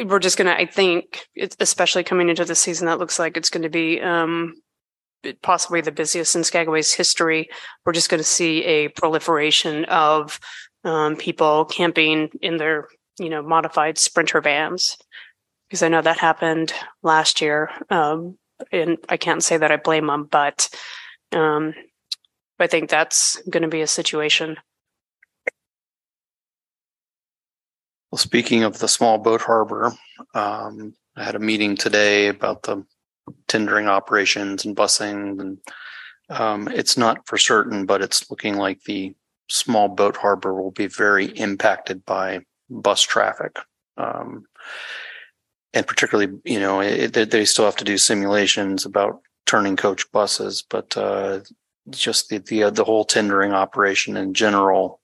[0.06, 1.28] we're just going to, I think,
[1.60, 4.56] especially coming into the season, that looks like it's going to be um,
[5.42, 7.50] possibly the busiest in Skagway's history.
[7.86, 10.40] We're just going to see a proliferation of
[10.84, 12.88] um, people camping in their,
[13.20, 14.98] you know, modified sprinter vans
[15.70, 16.74] because I know that happened
[17.04, 17.70] last year.
[17.90, 18.38] Um,
[18.72, 20.70] and I can't say that I blame them, but
[21.32, 21.74] um,
[22.62, 24.58] I think that's going to be a situation.
[28.12, 29.94] Well, speaking of the small boat harbor,
[30.34, 32.86] um, I had a meeting today about the
[33.48, 35.58] tendering operations and busing, and
[36.30, 39.16] um, it's not for certain, but it's looking like the
[39.50, 43.58] small boat harbor will be very impacted by bus traffic.
[43.98, 44.46] Um,
[45.74, 50.64] and particularly, you know, it, they still have to do simulations about turning coach buses,
[50.70, 51.40] but uh,
[51.90, 55.00] just the the, uh, the whole tendering operation in general,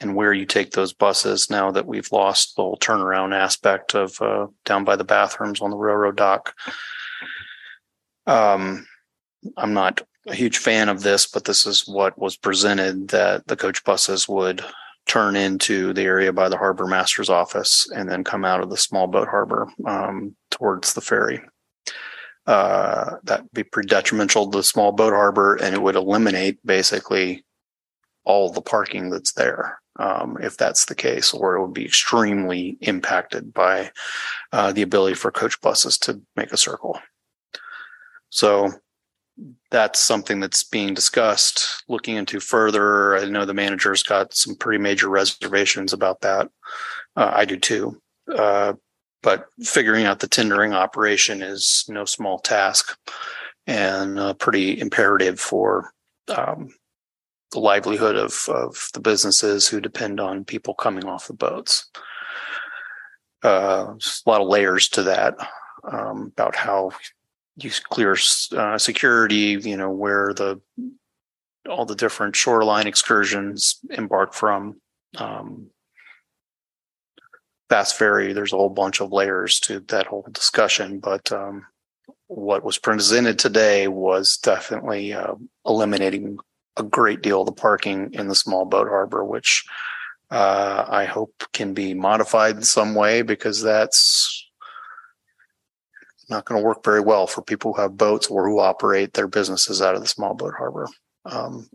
[0.00, 4.20] and where you take those buses now that we've lost the whole turnaround aspect of
[4.20, 6.54] uh, down by the bathrooms on the railroad dock.
[8.26, 8.86] Um,
[9.56, 13.56] I'm not a huge fan of this, but this is what was presented that the
[13.56, 14.64] coach buses would
[15.06, 18.76] turn into the area by the harbor master's office and then come out of the
[18.76, 21.42] small boat harbor um, towards the ferry.
[22.46, 27.42] Uh, that'd be pretty detrimental to the small boat harbor and it would eliminate basically
[28.24, 32.76] all the parking that's there um, if that's the case, or it would be extremely
[32.80, 33.90] impacted by
[34.52, 36.98] uh, the ability for coach buses to make a circle.
[38.30, 38.72] So
[39.70, 43.16] that's something that's being discussed, looking into further.
[43.16, 46.48] I know the manager's got some pretty major reservations about that.
[47.16, 48.00] Uh, I do too.
[48.28, 48.74] Uh,
[49.24, 52.96] but figuring out the tendering operation is no small task
[53.66, 55.92] and uh, pretty imperative for
[56.28, 56.68] um,
[57.52, 61.90] the livelihood of, of the businesses who depend on people coming off the boats.
[63.42, 65.34] Uh, a lot of layers to that
[65.90, 66.90] um, about how
[67.56, 68.16] you clear
[68.56, 70.60] uh, security, you know, where the
[71.68, 74.80] all the different shoreline excursions embark from.
[75.16, 75.70] Um,
[77.68, 81.66] Bass Ferry, there's a whole bunch of layers to that whole discussion, but um,
[82.26, 85.34] what was presented today was definitely uh,
[85.66, 86.38] eliminating
[86.76, 89.64] a great deal of the parking in the small boat harbor, which
[90.30, 94.48] uh, I hope can be modified in some way because that's
[96.28, 99.28] not going to work very well for people who have boats or who operate their
[99.28, 100.88] businesses out of the small boat harbor.
[101.24, 101.68] Um,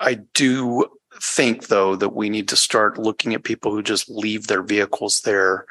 [0.00, 0.86] I do
[1.22, 5.20] think, though, that we need to start looking at people who just leave their vehicles
[5.20, 5.66] there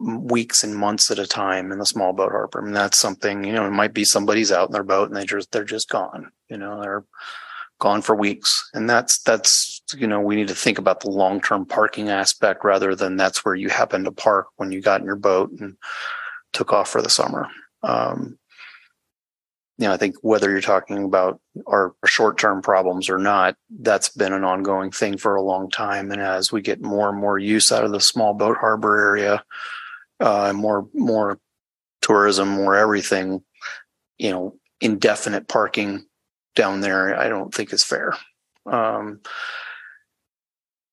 [0.00, 2.60] weeks and months at a time in the small boat harbor.
[2.60, 5.16] I mean, that's something, you know, it might be somebody's out in their boat and
[5.16, 7.04] they just, they're just gone, you know, they're
[7.80, 8.70] gone for weeks.
[8.72, 12.64] And that's, that's, you know, we need to think about the long term parking aspect
[12.64, 15.76] rather than that's where you happen to park when you got in your boat and
[16.52, 17.48] took off for the summer.
[17.82, 18.38] Um,
[19.80, 24.34] you know, I think whether you're talking about our short-term problems or not, that's been
[24.34, 26.10] an ongoing thing for a long time.
[26.10, 29.42] And as we get more and more use out of the small boat harbor area,
[30.20, 31.38] uh, more, more
[32.02, 33.42] tourism, more everything,
[34.18, 36.04] you know, indefinite parking
[36.54, 38.12] down there, I don't think is fair.
[38.66, 39.20] Um,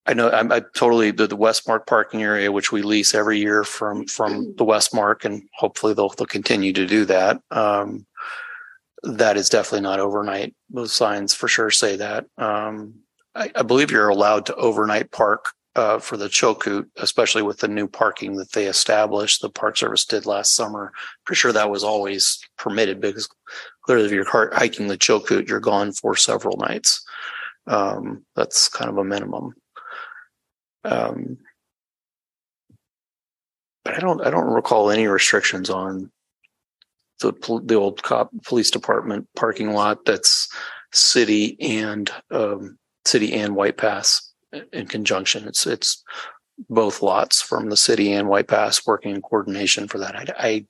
[0.05, 3.65] I know I'm I totally the, the Westmark parking area, which we lease every year
[3.65, 7.41] from from the Westmark, and hopefully they'll they'll continue to do that.
[7.51, 8.05] Um,
[9.08, 10.53] that is definitely not overnight.
[10.70, 12.26] Those signs for sure say that.
[12.38, 12.95] Um,
[13.36, 17.68] I, I believe you're allowed to overnight park uh, for the Chilkoot, especially with the
[17.68, 19.41] new parking that they established.
[19.41, 20.91] The Park Service did last summer.
[21.26, 23.30] Pretty sure that was always permitted because
[23.84, 27.05] clearly, if you're hiking the Chilkoot, you're gone for several nights.
[27.68, 29.53] Um, that's kind of a minimum.
[30.84, 31.38] Um,
[33.86, 36.12] but I don't I don't recall any restrictions on
[37.20, 40.49] the the old cop police department parking lot that's
[40.91, 44.34] city and um, city and White Pass
[44.74, 45.47] in conjunction.
[45.47, 46.03] It's it's
[46.70, 50.15] both lots from the city and White Pass working in coordination for that.
[50.15, 50.65] I, I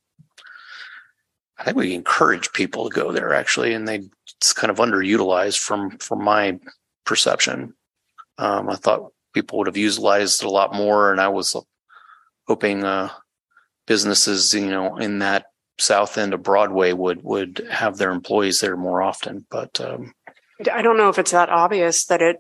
[1.60, 4.04] I think we encourage people to go there actually, and they
[4.38, 6.60] it's kind of underutilized from from my
[7.06, 7.74] perception.
[8.38, 11.12] Um, I thought people would have utilized it a lot more.
[11.12, 11.56] And I was
[12.48, 13.10] hoping uh,
[13.86, 15.46] businesses, you know, in that
[15.80, 19.46] south end of Broadway would would have their employees there more often.
[19.50, 20.14] But um,
[20.72, 22.38] I don't know if it's that obvious that it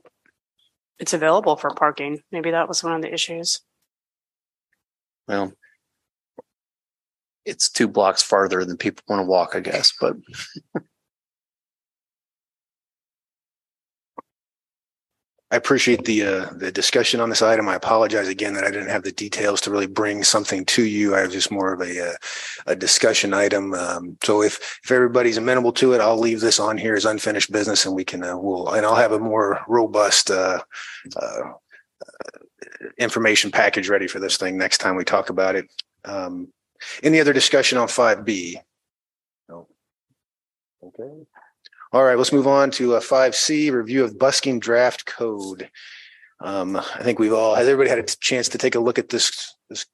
[0.99, 2.21] it's available for parking.
[2.31, 3.61] Maybe that was one of the issues.
[5.27, 5.53] Well,
[7.45, 9.93] it's two blocks farther than people want to walk, I guess.
[9.99, 10.15] But
[15.49, 17.69] I appreciate the uh, the discussion on this item.
[17.69, 21.15] I apologize again that I didn't have the details to really bring something to you.
[21.15, 22.13] I was just more of a uh,
[22.65, 23.73] a discussion item.
[23.73, 27.51] Um, so if if everybody's amenable to it, I'll leave this on here as unfinished
[27.51, 30.59] business, and we can uh, we'll and I'll have a more robust uh,
[31.15, 31.41] uh,
[32.97, 35.65] information package ready for this thing next time we talk about it.
[36.03, 36.49] Um,
[37.03, 38.59] any other discussion on five B?
[39.47, 39.69] No.
[40.83, 41.25] Okay.
[41.93, 45.69] All right, let's move on to a five C review of busking draft code.
[46.39, 49.09] Um, I think we've all has everybody had a chance to take a look at
[49.09, 49.85] this this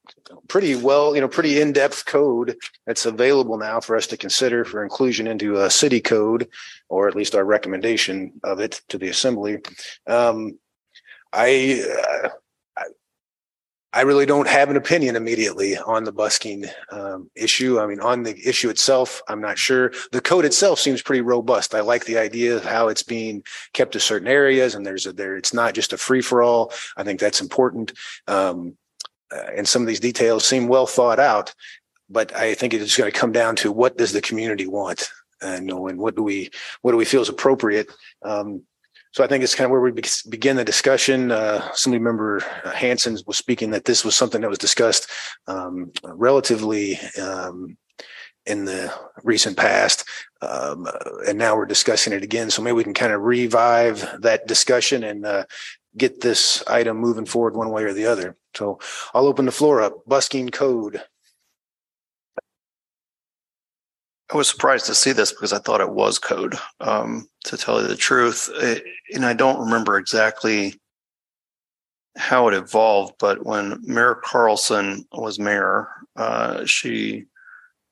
[0.47, 4.83] pretty well, you know, pretty in-depth code that's available now for us to consider for
[4.83, 6.47] inclusion into a city code,
[6.89, 9.59] or at least our recommendation of it to the assembly.
[10.07, 10.59] Um,
[11.31, 11.83] I
[12.23, 12.29] uh,
[13.93, 17.79] I really don't have an opinion immediately on the busking um, issue.
[17.79, 19.93] I mean, on the issue itself, I'm not sure.
[20.11, 21.75] The code itself seems pretty robust.
[21.75, 25.13] I like the idea of how it's being kept to certain areas, and there's a
[25.13, 25.37] there.
[25.37, 26.73] It's not just a free for all.
[26.97, 27.93] I think that's important.
[28.27, 28.77] Um,
[29.31, 31.53] uh, and some of these details seem well thought out,
[32.09, 35.69] but I think it's going to come down to what does the community want, and,
[35.69, 36.49] and what do we
[36.81, 37.91] what do we feel is appropriate.
[38.23, 38.63] Um,
[39.13, 41.31] so I think it's kind of where we begin the discussion.
[41.31, 42.39] Uh, Assembly Member
[42.73, 45.09] Hanson was speaking that this was something that was discussed
[45.47, 47.77] um, relatively um,
[48.47, 48.91] in the
[49.23, 50.03] recent past,
[50.41, 50.87] um,
[51.27, 52.49] and now we're discussing it again.
[52.49, 55.45] So maybe we can kind of revive that discussion and uh,
[55.95, 58.35] get this item moving forward one way or the other.
[58.55, 58.79] So
[59.13, 59.93] I'll open the floor up.
[60.07, 61.03] Busking code.
[64.33, 66.55] I was surprised to see this because I thought it was code.
[66.79, 70.81] Um, to tell you the truth, it, and I don't remember exactly
[72.17, 73.13] how it evolved.
[73.19, 77.25] But when Mayor Carlson was mayor, uh, she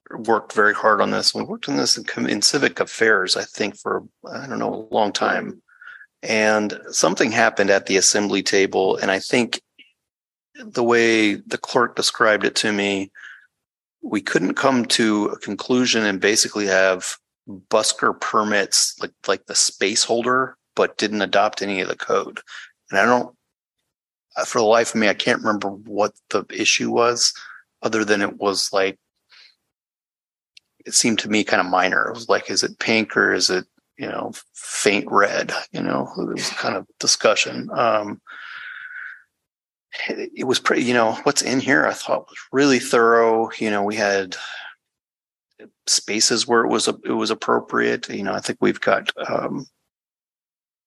[0.09, 1.35] worked very hard on this.
[1.35, 4.93] We worked on this in, in civic affairs, I think, for I don't know a
[4.93, 5.61] long time.
[6.23, 9.61] And something happened at the assembly table, and I think
[10.55, 13.11] the way the clerk described it to me
[14.01, 17.17] we couldn't come to a conclusion and basically have
[17.69, 22.39] busker permits like like the space holder but didn't adopt any of the code.
[22.89, 23.35] And i don't
[24.37, 27.33] uh, for the life of me i can't remember what the issue was
[27.81, 28.97] other than it was like
[30.85, 32.07] it seemed to me kind of minor.
[32.07, 33.65] It was like is it pink or is it
[33.97, 36.11] you know faint red you know?
[36.17, 37.69] It was kind of discussion.
[37.73, 38.21] Um
[40.09, 43.51] it was pretty, you know, what's in here I thought was really thorough.
[43.57, 44.35] You know, we had
[45.87, 48.09] spaces where it was it was appropriate.
[48.09, 49.67] You know, I think we've got um,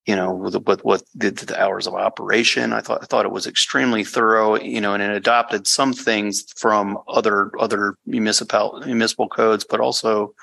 [0.07, 2.73] you know, with, with what did the hours of operation.
[2.73, 6.45] I thought I thought it was extremely thorough, you know, and it adopted some things
[6.57, 10.35] from other other municipal municipal codes, but also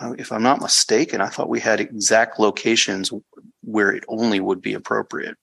[0.00, 3.12] uh, if I'm not mistaken, I thought we had exact locations
[3.62, 5.36] where it only would be appropriate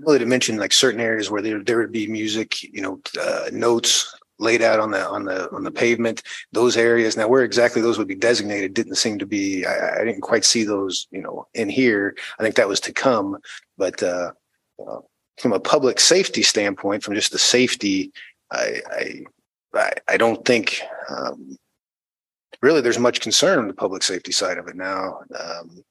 [0.00, 3.50] really to mention like certain areas where there, there would be music, you know, uh,
[3.52, 6.22] notes laid out on the, on the, on the pavement,
[6.52, 7.16] those areas.
[7.16, 10.44] Now where exactly those would be designated didn't seem to be, I, I didn't quite
[10.44, 12.16] see those, you know, in here.
[12.38, 13.36] I think that was to come,
[13.76, 14.32] but, uh,
[14.88, 15.00] uh,
[15.38, 18.12] from a public safety standpoint, from just the safety,
[18.50, 19.24] I,
[19.74, 21.56] I, I, don't think, um,
[22.62, 25.20] really there's much concern on the public safety side of it now.
[25.38, 25.82] Um,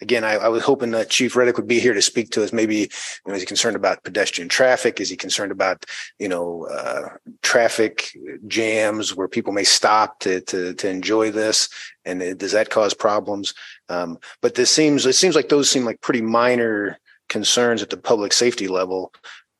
[0.00, 2.52] again, I, I was hoping that Chief Reddick would be here to speak to us.
[2.52, 2.88] Maybe, you
[3.26, 5.00] know, is he concerned about pedestrian traffic?
[5.00, 5.84] Is he concerned about,
[6.18, 7.10] you know, uh,
[7.42, 8.10] traffic
[8.46, 11.68] jams where people may stop to, to, to enjoy this?
[12.04, 13.54] And it- does that cause problems?
[13.88, 17.96] Um, but this seems, it seems like those seem like pretty minor concerns at the
[17.96, 19.12] public safety level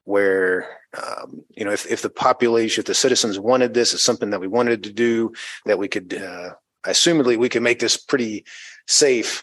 [0.05, 0.69] where,
[1.03, 4.41] um, you know, if, if the population, if the citizens wanted this, it's something that
[4.41, 5.33] we wanted to do,
[5.65, 6.51] that we could, uh,
[6.85, 8.45] assumedly we can make this pretty
[8.87, 9.43] safe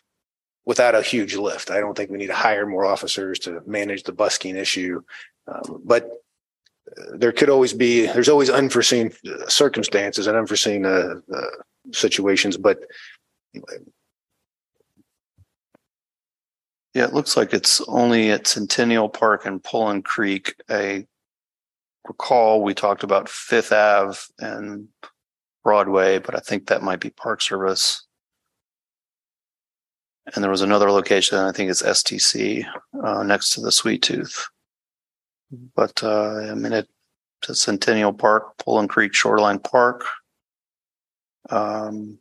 [0.66, 1.72] without a huge lift.
[1.72, 5.02] I don't think we need to hire more officers to manage the busking issue.
[5.48, 6.10] Um, but
[6.98, 11.42] uh, there could always be, there's always unforeseen uh, circumstances and unforeseen, uh, uh,
[11.92, 12.80] situations, but
[16.94, 20.56] Yeah, it looks like it's only at Centennial Park and Pullen Creek.
[20.70, 21.08] I
[22.06, 24.90] recall we talked about Fifth Ave and
[25.64, 28.06] Broadway, but I think that might be Park Service.
[30.34, 32.66] And there was another location, I think it's STC,
[33.04, 34.48] uh, next to the Sweet Tooth.
[35.76, 36.88] But, uh, I mean, it,
[37.42, 40.06] to Centennial Park, Pullen Creek Shoreline Park.
[41.50, 42.20] Um,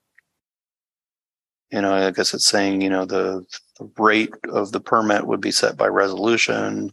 [1.70, 3.44] you know, I guess it's saying, you know, the,
[3.78, 6.90] the rate of the permit would be set by resolution.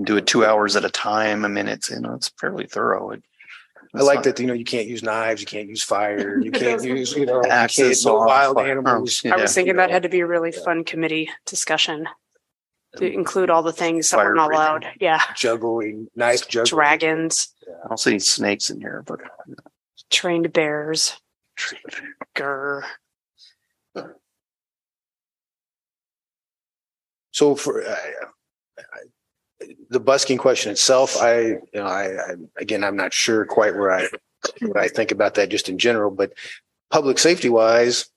[0.00, 1.44] Do it two hours at a time.
[1.44, 3.12] I mean, it's, you know, it's fairly thorough.
[3.12, 3.22] It-
[3.96, 6.50] I like it's that, you know, you can't use knives, you can't use fire, you
[6.52, 9.22] can't use, you know, you Axes wild firearms, animals.
[9.24, 9.46] I was yeah.
[9.54, 9.92] thinking you that know.
[9.92, 12.06] had to be a really fun committee discussion
[12.96, 14.62] to include all the things that were not breathing.
[14.64, 14.86] allowed.
[15.00, 15.22] Yeah.
[15.36, 16.70] Juggling, knife juggling.
[16.70, 17.48] Dragons,
[17.84, 19.20] I don't see any snakes in here, but
[20.10, 21.20] trained bears,
[22.34, 22.82] grr.
[27.32, 27.94] So for uh,
[28.78, 28.82] I-
[29.90, 33.92] the busking question itself, I, you know, I, I, again, I'm not sure quite where
[33.92, 34.08] I,
[34.62, 36.32] what I think about that just in general, but
[36.90, 38.08] public safety wise,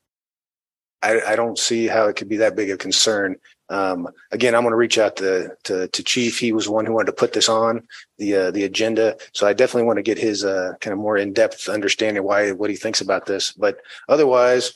[1.02, 3.38] I, I don't see how it could be that big a concern.
[3.70, 6.40] Um, again, I'm going to reach out to, to, to chief.
[6.40, 7.88] He was the one who wanted to put this on
[8.18, 9.16] the, uh, the agenda.
[9.34, 12.70] So I definitely want to get his, uh, kind of more in-depth understanding why, what
[12.70, 13.52] he thinks about this.
[13.52, 14.74] But otherwise,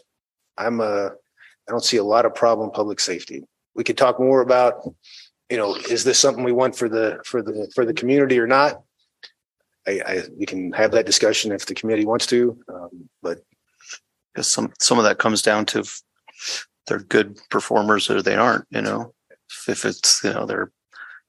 [0.58, 1.10] I'm, uh,
[1.68, 3.44] I don't see a lot of problem public safety.
[3.76, 4.88] We could talk more about,
[5.54, 8.48] you know, is this something we want for the, for the, for the community or
[8.48, 8.82] not?
[9.86, 13.38] I, I, we can have that discussion if the committee wants to, um, but
[14.34, 16.02] because some, some of that comes down to if
[16.88, 19.14] they're good performers or they aren't, you know,
[19.68, 20.72] if it's, you know, they're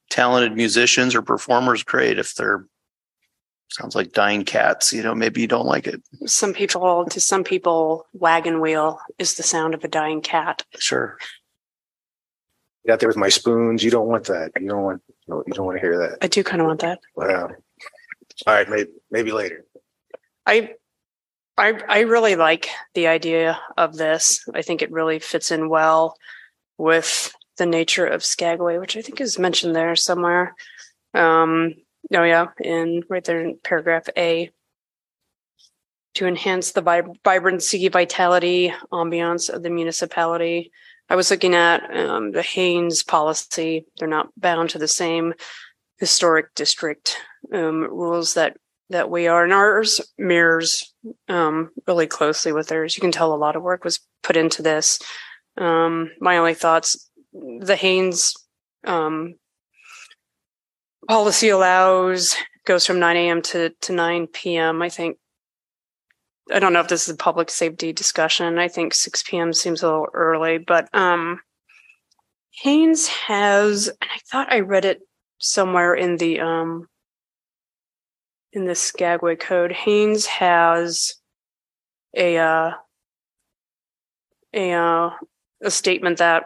[0.08, 2.18] talented musicians or performers, great.
[2.18, 2.66] If they're,
[3.68, 6.00] sounds like dying cats, you know, maybe you don't like it.
[6.24, 10.64] Some people, to some people, wagon wheel is the sound of a dying cat.
[10.78, 11.18] Sure.
[12.90, 13.82] Out there with my spoons.
[13.82, 14.52] You don't want that.
[14.60, 16.18] You don't want, you don't, you don't want to hear that.
[16.22, 17.00] I do kind of want that.
[17.16, 17.50] Wow.
[18.46, 19.64] All right, maybe, maybe later.
[20.46, 20.74] I,
[21.56, 24.44] I, I really like the idea of this.
[24.52, 26.16] I think it really fits in well
[26.78, 30.54] with the nature of Skagway, which I think is mentioned there somewhere.
[31.14, 31.74] Um,
[32.12, 34.50] oh yeah, in right there in paragraph A.
[36.14, 40.70] To enhance the vib- vibrancy, vitality, ambiance of the municipality.
[41.08, 43.86] I was looking at um, the Haines policy.
[43.98, 45.34] They're not bound to the same
[45.98, 47.18] historic district
[47.52, 48.56] um, rules that
[48.90, 50.94] that we are, and ours mirrors
[51.28, 52.96] um, really closely with theirs.
[52.96, 54.98] You can tell a lot of work was put into this.
[55.56, 58.34] Um, my only thoughts: the Haines
[58.84, 59.34] um,
[61.08, 62.36] policy allows
[62.66, 63.42] goes from 9 a.m.
[63.42, 64.82] to to 9 p.m.
[64.82, 65.18] I think.
[66.52, 68.58] I don't know if this is a public safety discussion.
[68.58, 69.52] I think 6 p.m.
[69.52, 71.40] seems a little early, but um,
[72.62, 75.00] Haines has, and I thought I read it
[75.38, 76.88] somewhere in the um,
[78.52, 79.72] in the Skagway code.
[79.72, 81.14] Haines has
[82.16, 82.70] a uh,
[84.52, 85.10] a uh,
[85.62, 86.44] a statement that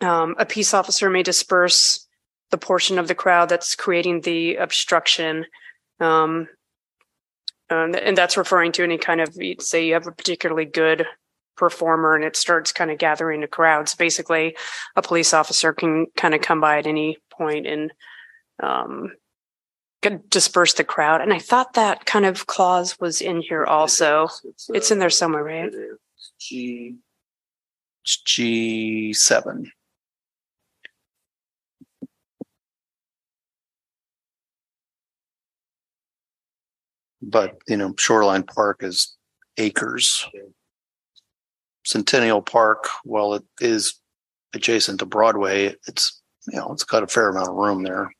[0.00, 2.06] um, a peace officer may disperse
[2.50, 5.46] the portion of the crowd that's creating the obstruction.
[5.98, 6.48] Um,
[7.68, 11.06] um, and that's referring to any kind of, say, you have a particularly good
[11.56, 13.94] performer and it starts kind of gathering the crowds.
[13.94, 14.56] Basically,
[14.94, 17.92] a police officer can kind of come by at any point and
[18.62, 19.12] um,
[20.28, 21.20] disperse the crowd.
[21.20, 24.24] And I thought that kind of clause was in here also.
[24.24, 25.72] It's, it's, uh, it's in there somewhere, right?
[26.38, 26.96] G.
[28.06, 29.66] G7.
[37.26, 39.16] But you know, Shoreline Park is
[39.58, 40.26] acres.
[41.84, 43.94] Centennial Park, while it is
[44.54, 48.10] adjacent to Broadway, it's, you know, it's got a fair amount of room there.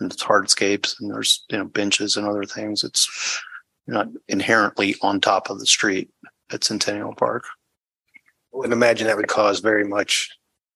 [0.00, 2.84] And it's hardscapes and there's, you know, benches and other things.
[2.84, 3.42] It's
[3.88, 6.10] not inherently on top of the street
[6.52, 7.44] at Centennial Park.
[8.54, 10.30] I wouldn't imagine that would cause very much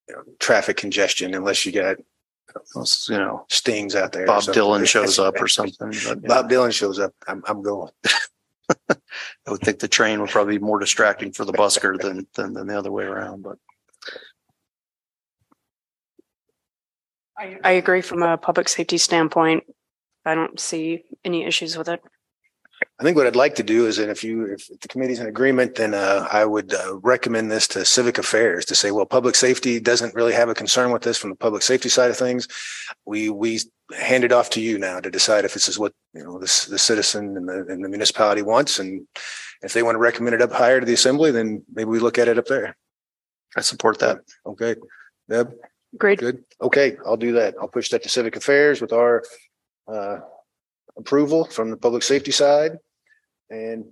[0.09, 1.99] you know, traffic congestion unless you Unless,
[3.09, 4.27] You know, stings out there.
[4.27, 4.43] Bob.
[4.43, 5.91] Dylan shows up or something.
[5.91, 6.29] but, yeah.
[6.29, 7.15] Bob Dylan shows up.
[7.27, 7.91] I'm, I'm going.
[8.91, 8.97] I
[9.49, 12.67] would think the train would probably be more distracting for the busker than, than, than
[12.67, 13.59] the other way around, but.
[17.39, 19.65] I, I agree from a public safety standpoint.
[20.25, 22.03] I don't see any issues with it.
[22.99, 25.27] I think what I'd like to do is, and if you, if the committee's in
[25.27, 29.35] agreement, then uh, I would uh, recommend this to civic affairs to say, well, public
[29.35, 32.47] safety doesn't really have a concern with this from the public safety side of things.
[33.05, 33.61] We, we
[33.99, 36.67] hand it off to you now to decide if this is what, you know, this,
[36.67, 38.79] the citizen and the, and the municipality wants.
[38.79, 39.07] And
[39.63, 42.19] if they want to recommend it up higher to the assembly, then maybe we look
[42.19, 42.77] at it up there.
[43.57, 44.21] I support that.
[44.47, 44.77] Okay.
[45.29, 45.53] Deb,
[45.99, 46.19] Great.
[46.19, 46.45] good.
[46.61, 47.55] Okay, I'll do that.
[47.61, 49.23] I'll push that to civic affairs with our
[49.87, 50.21] uh,
[50.97, 52.79] approval from the public safety side.
[53.51, 53.87] And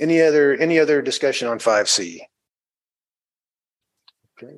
[0.00, 2.26] any other, any other discussion on five C?
[4.36, 4.56] Okay,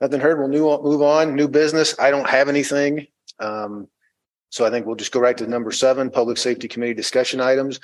[0.00, 0.38] nothing heard.
[0.38, 1.34] We'll new, move on.
[1.34, 1.98] New business.
[1.98, 3.06] I don't have anything.
[3.38, 3.88] Um,
[4.50, 7.80] so I think we'll just go right to number seven, public safety committee discussion items.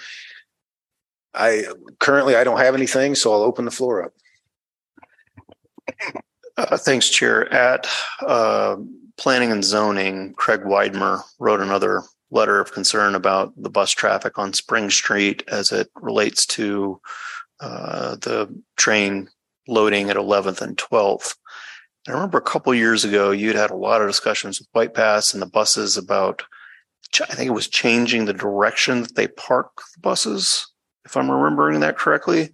[1.35, 1.65] I
[1.99, 4.13] currently, I don't have anything, so I'll open the floor up.
[6.57, 7.53] Uh, thanks, Chair.
[7.53, 7.87] At,
[8.21, 8.77] uh,
[9.17, 14.53] Planning and Zoning, Craig Weidmer wrote another letter of concern about the bus traffic on
[14.53, 17.01] Spring Street as it relates to,
[17.61, 19.29] uh, the train
[19.67, 21.35] loading at 11th and 12th.
[22.09, 25.33] I remember a couple years ago, you'd had a lot of discussions with White Pass
[25.35, 26.43] and the buses about,
[27.21, 30.67] I think it was changing the direction that they park the buses,
[31.05, 32.51] if I'm remembering that correctly.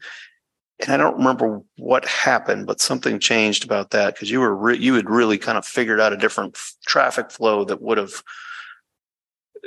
[0.81, 4.79] And I don't remember what happened, but something changed about that because you were re-
[4.79, 8.25] you had really kind of figured out a different f- traffic flow that would have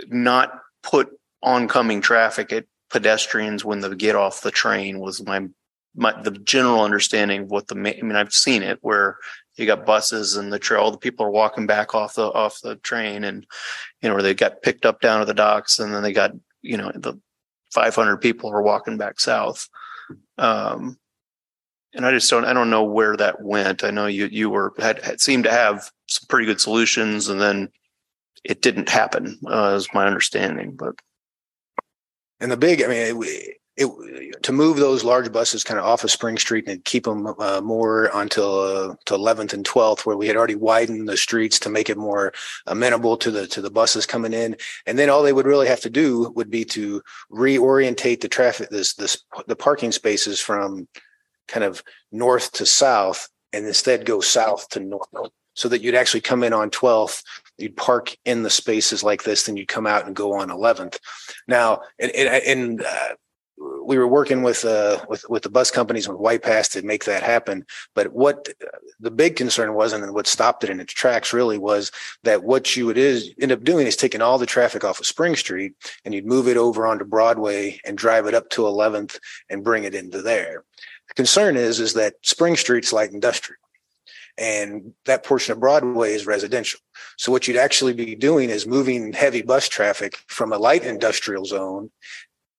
[0.07, 1.09] not put
[1.41, 5.47] oncoming traffic at pedestrians when they get off the train was my
[5.95, 9.17] my the general understanding of what the I mean I've seen it where
[9.55, 12.75] you got buses and the trail the people are walking back off the off the
[12.77, 13.45] train and
[14.01, 16.31] you know or they got picked up down at the docks and then they got
[16.61, 17.19] you know the
[17.73, 19.67] 500 people are walking back south
[20.37, 20.97] um,
[21.93, 23.83] and I just don't, I don't know where that went.
[23.83, 27.41] I know you, you were, had, had seemed to have some pretty good solutions and
[27.41, 27.69] then
[28.47, 30.95] it didn't happen, uh, is my understanding, but
[32.39, 36.05] And the big, I mean, it, it, to move those large buses kind of off
[36.05, 40.15] of Spring Street and keep them uh, more until uh, to 11th and 12th, where
[40.15, 42.33] we had already widened the streets to make it more
[42.67, 45.81] amenable to the to the buses coming in, and then all they would really have
[45.81, 50.87] to do would be to reorientate the traffic, this this the parking spaces from
[51.49, 51.83] kind of
[52.13, 55.09] north to south, and instead go south to north,
[55.53, 57.21] so that you'd actually come in on 12th
[57.57, 60.97] you'd park in the spaces like this, then you'd come out and go on 11th.
[61.47, 63.15] Now, and, and, uh,
[63.57, 67.05] we were working with uh with with the bus companies with White Pass to make
[67.05, 67.65] that happen.
[67.95, 68.49] But what
[68.99, 71.91] the big concern wasn't, and what stopped it in its tracks, really was
[72.23, 75.05] that what you would is end up doing is taking all the traffic off of
[75.05, 75.73] Spring Street
[76.05, 79.17] and you'd move it over onto Broadway and drive it up to 11th
[79.49, 80.63] and bring it into there.
[81.07, 83.57] The concern is is that Spring Street's light industrial
[84.37, 86.79] and that portion of Broadway is residential.
[87.17, 91.45] So what you'd actually be doing is moving heavy bus traffic from a light industrial
[91.45, 91.89] zone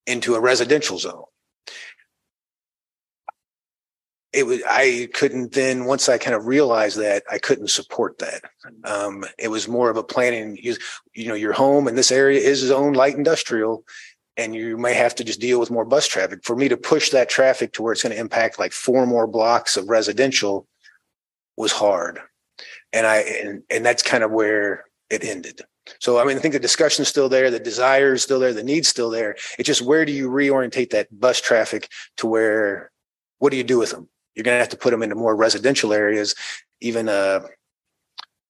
[0.06, 1.24] into a residential zone.
[4.32, 8.42] It was, I couldn't then, once I kind of realized that, I couldn't support that.
[8.84, 10.76] Um, it was more of a planning, you,
[11.14, 13.84] you know, your home in this area is zoned light industrial
[14.36, 16.40] and you may have to just deal with more bus traffic.
[16.44, 19.26] For me to push that traffic to where it's going to impact like four more
[19.26, 20.66] blocks of residential
[21.58, 22.20] was hard.
[22.92, 25.60] And I, and, and that's kind of where it ended.
[26.00, 28.62] So, I mean, I think the discussion's still there, the desire is still there, the
[28.62, 29.36] need's still there.
[29.58, 32.90] It's just where do you reorientate that bus traffic to where,
[33.38, 34.08] what do you do with them?
[34.34, 36.34] You're going to have to put them into more residential areas.
[36.80, 37.40] Even, uh,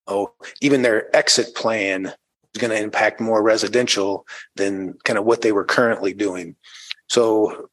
[0.05, 2.07] oh, even their exit plan
[2.53, 6.55] is going to impact more residential than kind of what they were currently doing.
[7.07, 7.69] So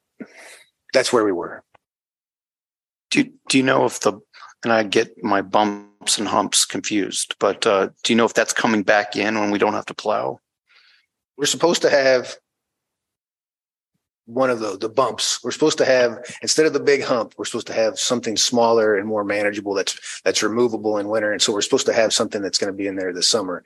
[0.93, 1.65] that's where we were.
[3.11, 4.21] do, do you know if the,
[4.67, 8.53] and I get my bumps and humps confused, but, uh, do you know if that's
[8.53, 10.41] coming back in when we don't have to plow?
[11.37, 12.37] we're supposed to have
[14.25, 15.43] one of the the bumps.
[15.45, 18.97] We're supposed to have instead of the big hump, we're supposed to have something smaller
[18.97, 21.33] and more manageable that's that's removable in winter.
[21.33, 23.63] And so we're supposed to have something that's going to be in there this summer.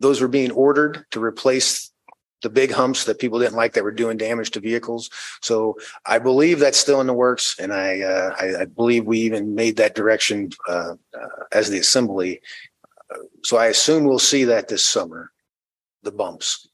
[0.00, 1.90] Those were being ordered to replace
[2.42, 5.10] the big humps that people didn't like that were doing damage to vehicles.
[5.40, 9.20] So I believe that's still in the works and I, uh, I, I believe we
[9.20, 12.42] even made that direction, uh, uh, as the assembly.
[13.44, 15.32] So I assume we'll see that this summer,
[16.02, 16.68] the bumps.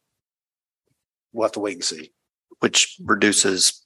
[1.33, 2.13] We'll have to wait and see.
[2.63, 3.82] which reduces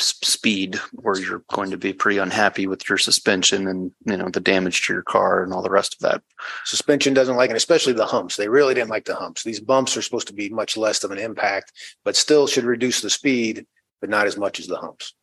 [0.00, 4.40] speed where you're going to be pretty unhappy with your suspension and, you know, the
[4.40, 6.22] damage to your car and all the rest of that.
[6.64, 8.36] Suspension doesn't like it, especially the humps.
[8.36, 9.42] They really didn't like the humps.
[9.42, 11.72] These bumps are supposed to be much less of an impact,
[12.04, 13.66] but still should reduce the speed,
[14.00, 15.14] but not as much as the humps.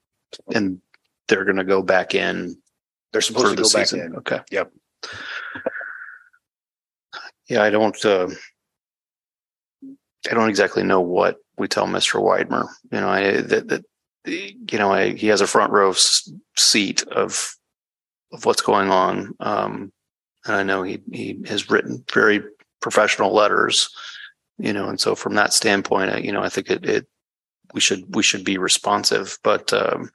[0.53, 0.81] And
[1.27, 2.57] they're going to go back in
[3.14, 4.02] They're supposed to go back season.
[4.02, 4.15] in.
[4.18, 4.39] Okay.
[4.52, 4.72] Yep.
[7.47, 8.27] Yeah, I don't, uh,
[10.30, 12.19] I don't exactly know what we tell Mr.
[12.19, 12.68] Weidmer.
[12.91, 13.85] You know, I, that, that,
[14.26, 15.93] you know, I, he has a front row
[16.57, 17.56] seat of,
[18.31, 19.35] of what's going on.
[19.39, 19.91] Um,
[20.45, 22.43] and I know he, he has written very
[22.81, 23.89] professional letters,
[24.57, 27.07] you know, and so from that standpoint, I- you know, I think it, it,
[27.73, 30.10] we should, we should be responsive, but, um,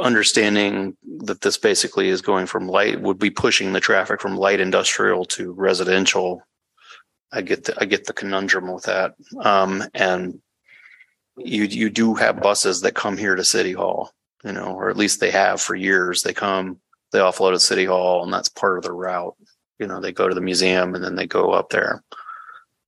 [0.00, 4.60] understanding that this basically is going from light would be pushing the traffic from light
[4.60, 6.42] industrial to residential.
[7.32, 9.14] I get the, I get the conundrum with that.
[9.40, 10.40] Um, and
[11.36, 14.12] you, you do have buses that come here to City Hall,
[14.44, 16.22] you know, or at least they have for years.
[16.22, 16.78] They come,
[17.12, 19.36] they offload at City Hall and that's part of the route.
[19.78, 22.02] You know, they go to the museum and then they go up there.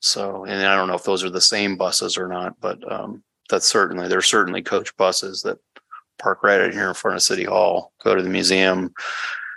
[0.01, 3.23] So, and I don't know if those are the same buses or not, but, um,
[3.49, 5.59] that's certainly, there's certainly coach buses that
[6.19, 8.93] park right out here in front of City Hall, go to the museum,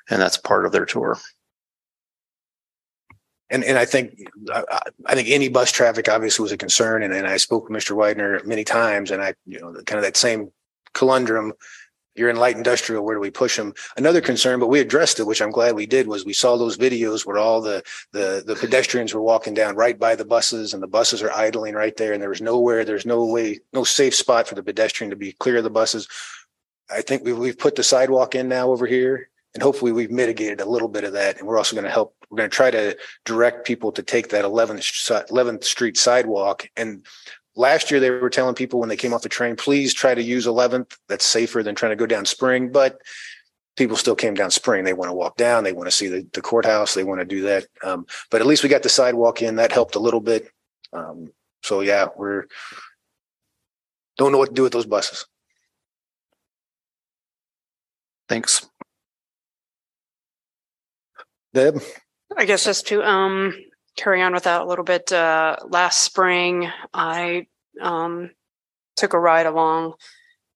[0.10, 1.18] and that's part of their tour.
[3.50, 4.20] And, and I think,
[4.54, 4.64] I,
[5.06, 7.04] I- think any bus traffic obviously was a concern.
[7.04, 7.96] And, and I spoke with Mr.
[7.96, 10.52] Widener many times and I, you know, kind of that same
[10.94, 11.54] conundrum.
[12.16, 13.74] You're in light industrial, where do we push them?
[13.96, 16.78] Another concern, but we addressed it, which I'm glad we did, was we saw those
[16.78, 17.82] videos where all the,
[18.12, 21.76] the, the pedestrians were walking down right by the buses and the buses are idling
[21.76, 22.12] right there.
[22.12, 25.32] And there was nowhere, there's no way, no safe spot for the pedestrian to be
[25.34, 26.10] clear of the buses.
[26.90, 30.62] I think we've, we've put the sidewalk in now over here and hopefully we've mitigated
[30.62, 31.40] a little bit of that.
[31.40, 34.30] And we're also going to help, we're going to try to direct people to take
[34.30, 36.70] that 11th, 11th Street sidewalk.
[36.78, 37.06] And
[37.56, 40.22] last year they were telling people when they came off the train, please try to
[40.22, 40.96] use 11th.
[41.08, 42.72] That's safer than trying to go down Spring.
[42.72, 43.02] But
[43.76, 44.84] people still came down Spring.
[44.84, 45.64] They want to walk down.
[45.64, 46.94] They want to see the, the courthouse.
[46.94, 47.66] They want to do that.
[47.84, 49.56] Um, but at least we got the sidewalk in.
[49.56, 50.52] That helped a little bit.
[50.94, 51.32] Um,
[51.64, 52.46] so yeah, we're
[54.18, 55.26] don't know what to do with those buses.
[58.28, 58.69] Thanks.
[61.54, 61.82] Deb?
[62.36, 63.54] I guess just to um
[63.96, 67.48] carry on with that a little bit, uh last spring I
[67.82, 68.32] um
[68.96, 69.94] took a ride along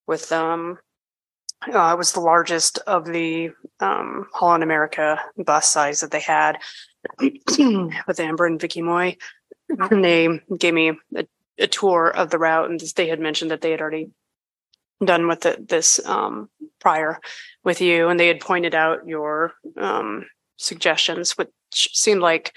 [0.07, 0.77] with um
[1.65, 6.59] uh, it was the largest of the um Holland America bus size that they had
[7.19, 9.17] with Amber and Vicky Moy.
[9.69, 11.25] And they gave me a,
[11.57, 14.11] a tour of the route and they had mentioned that they had already
[15.03, 16.49] done with it this um
[16.79, 17.19] prior
[17.63, 20.25] with you and they had pointed out your um
[20.57, 22.55] suggestions, which seemed like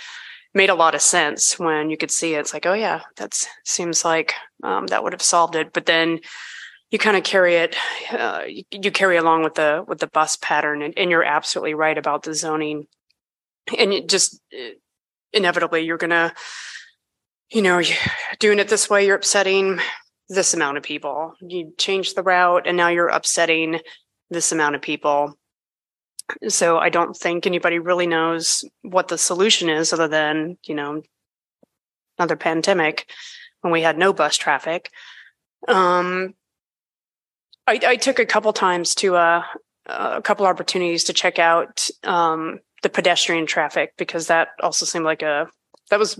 [0.55, 2.41] made a lot of sense when you could see it.
[2.41, 5.73] It's like, oh yeah, that seems like um, that would have solved it.
[5.73, 6.21] But then
[6.91, 7.77] you kind of carry it,
[8.13, 11.75] uh, you, you carry along with the with the bus pattern, and, and you're absolutely
[11.75, 12.87] right about the zoning.
[13.77, 14.41] And it just
[15.33, 16.33] inevitably, you're gonna,
[17.51, 17.83] you know,
[18.39, 19.81] doing it this way, you're upsetting
[20.29, 21.35] this amount of people.
[21.41, 23.81] You change the route, and now you're upsetting
[24.31, 25.37] this amount of people
[26.49, 31.03] so I don't think anybody really knows what the solution is other than, you know,
[32.19, 33.11] another pandemic
[33.61, 34.91] when we had no bus traffic.
[35.69, 36.35] Um,
[37.67, 39.43] I, I took a couple times to uh,
[39.87, 45.23] a couple opportunities to check out um, the pedestrian traffic because that also seemed like
[45.23, 45.49] a
[45.91, 46.19] that was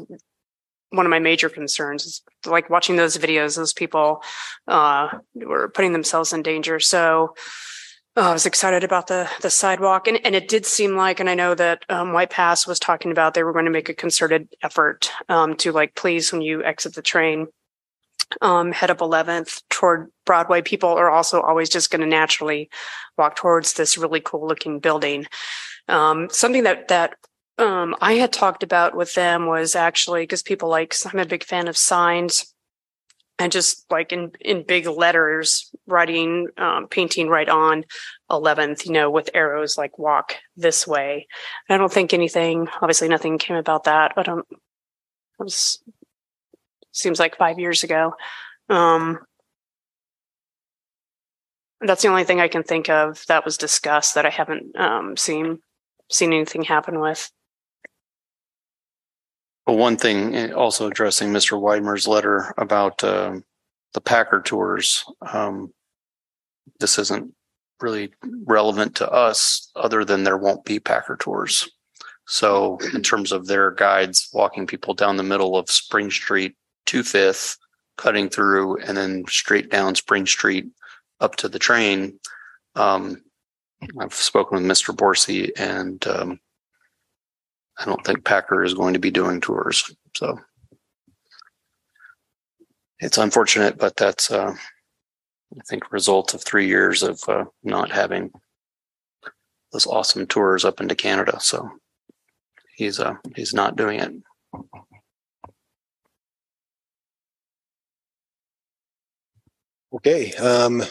[0.91, 4.23] one of my major concerns is like watching those videos those people
[4.69, 7.35] uh, were putting themselves in danger so
[8.19, 11.29] Oh, I was excited about the the sidewalk, and and it did seem like, and
[11.29, 13.95] I know that um, White Pass was talking about they were going to make a
[13.95, 17.49] concerted effort um, to like, please, when you exit the train,
[18.41, 20.63] um, head up 11th toward Broadway.
[20.63, 22.71] People are also always just going to naturally
[23.19, 25.27] walk towards this really cool looking building.
[25.89, 27.15] Um, something that that
[27.59, 31.45] um, I had talked about with them was actually because people like I'm a big
[31.45, 32.55] fan of signs
[33.39, 37.85] and just like in in big letters writing um, painting right on
[38.31, 41.27] 11th you know with arrows like walk this way.
[41.69, 44.59] I don't think anything obviously nothing came about that i don't it
[45.43, 45.83] was
[46.93, 48.15] seems like five years ago.
[48.71, 49.19] Um
[51.83, 55.15] that's the only thing i can think of that was discussed that i haven't um
[55.17, 55.59] seen
[56.11, 57.31] seen anything happen with
[59.67, 61.61] But one thing, eh, also addressing Mr.
[61.61, 63.45] Weimer's letter about um,
[63.95, 65.05] the Packer tours.
[65.33, 65.73] um,
[66.79, 67.35] This isn't
[67.81, 68.13] really
[68.45, 71.69] relevant to us, other than there won't be Packer tours.
[72.27, 76.57] So in terms of their guides, walking people down the middle of Spring Street
[76.87, 77.57] to Fifth,
[77.97, 80.67] cutting through and then straight down Spring Street
[81.21, 82.19] up to the train.
[82.75, 83.23] Um,
[83.99, 84.95] I've spoken with Mr.
[84.95, 86.41] Borsey and um,
[87.79, 89.95] I don't think Packer is going to be doing tours.
[90.17, 90.41] So
[93.01, 98.31] it's unfortunate, but that's, uh, I think, result of three years of uh, not having
[99.73, 101.39] those awesome tours up into Canada.
[101.41, 101.71] So
[102.75, 104.13] he's uh, he's not doing it.
[109.93, 110.83] Okay, um,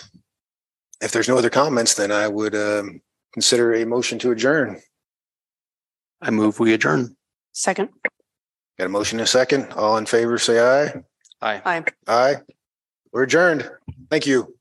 [1.01, 3.01] if there's no other comments, then I would, um,
[3.33, 4.81] consider a motion to adjourn.
[6.21, 7.15] I move we adjourn.
[7.51, 7.89] Second.
[8.77, 9.71] Got a motion and a second.
[9.73, 10.93] All in favor, say aye.
[11.41, 11.61] Aye.
[11.65, 11.83] Aye.
[12.07, 12.35] Aye.
[13.11, 13.69] We're adjourned.
[14.09, 14.55] Thank you.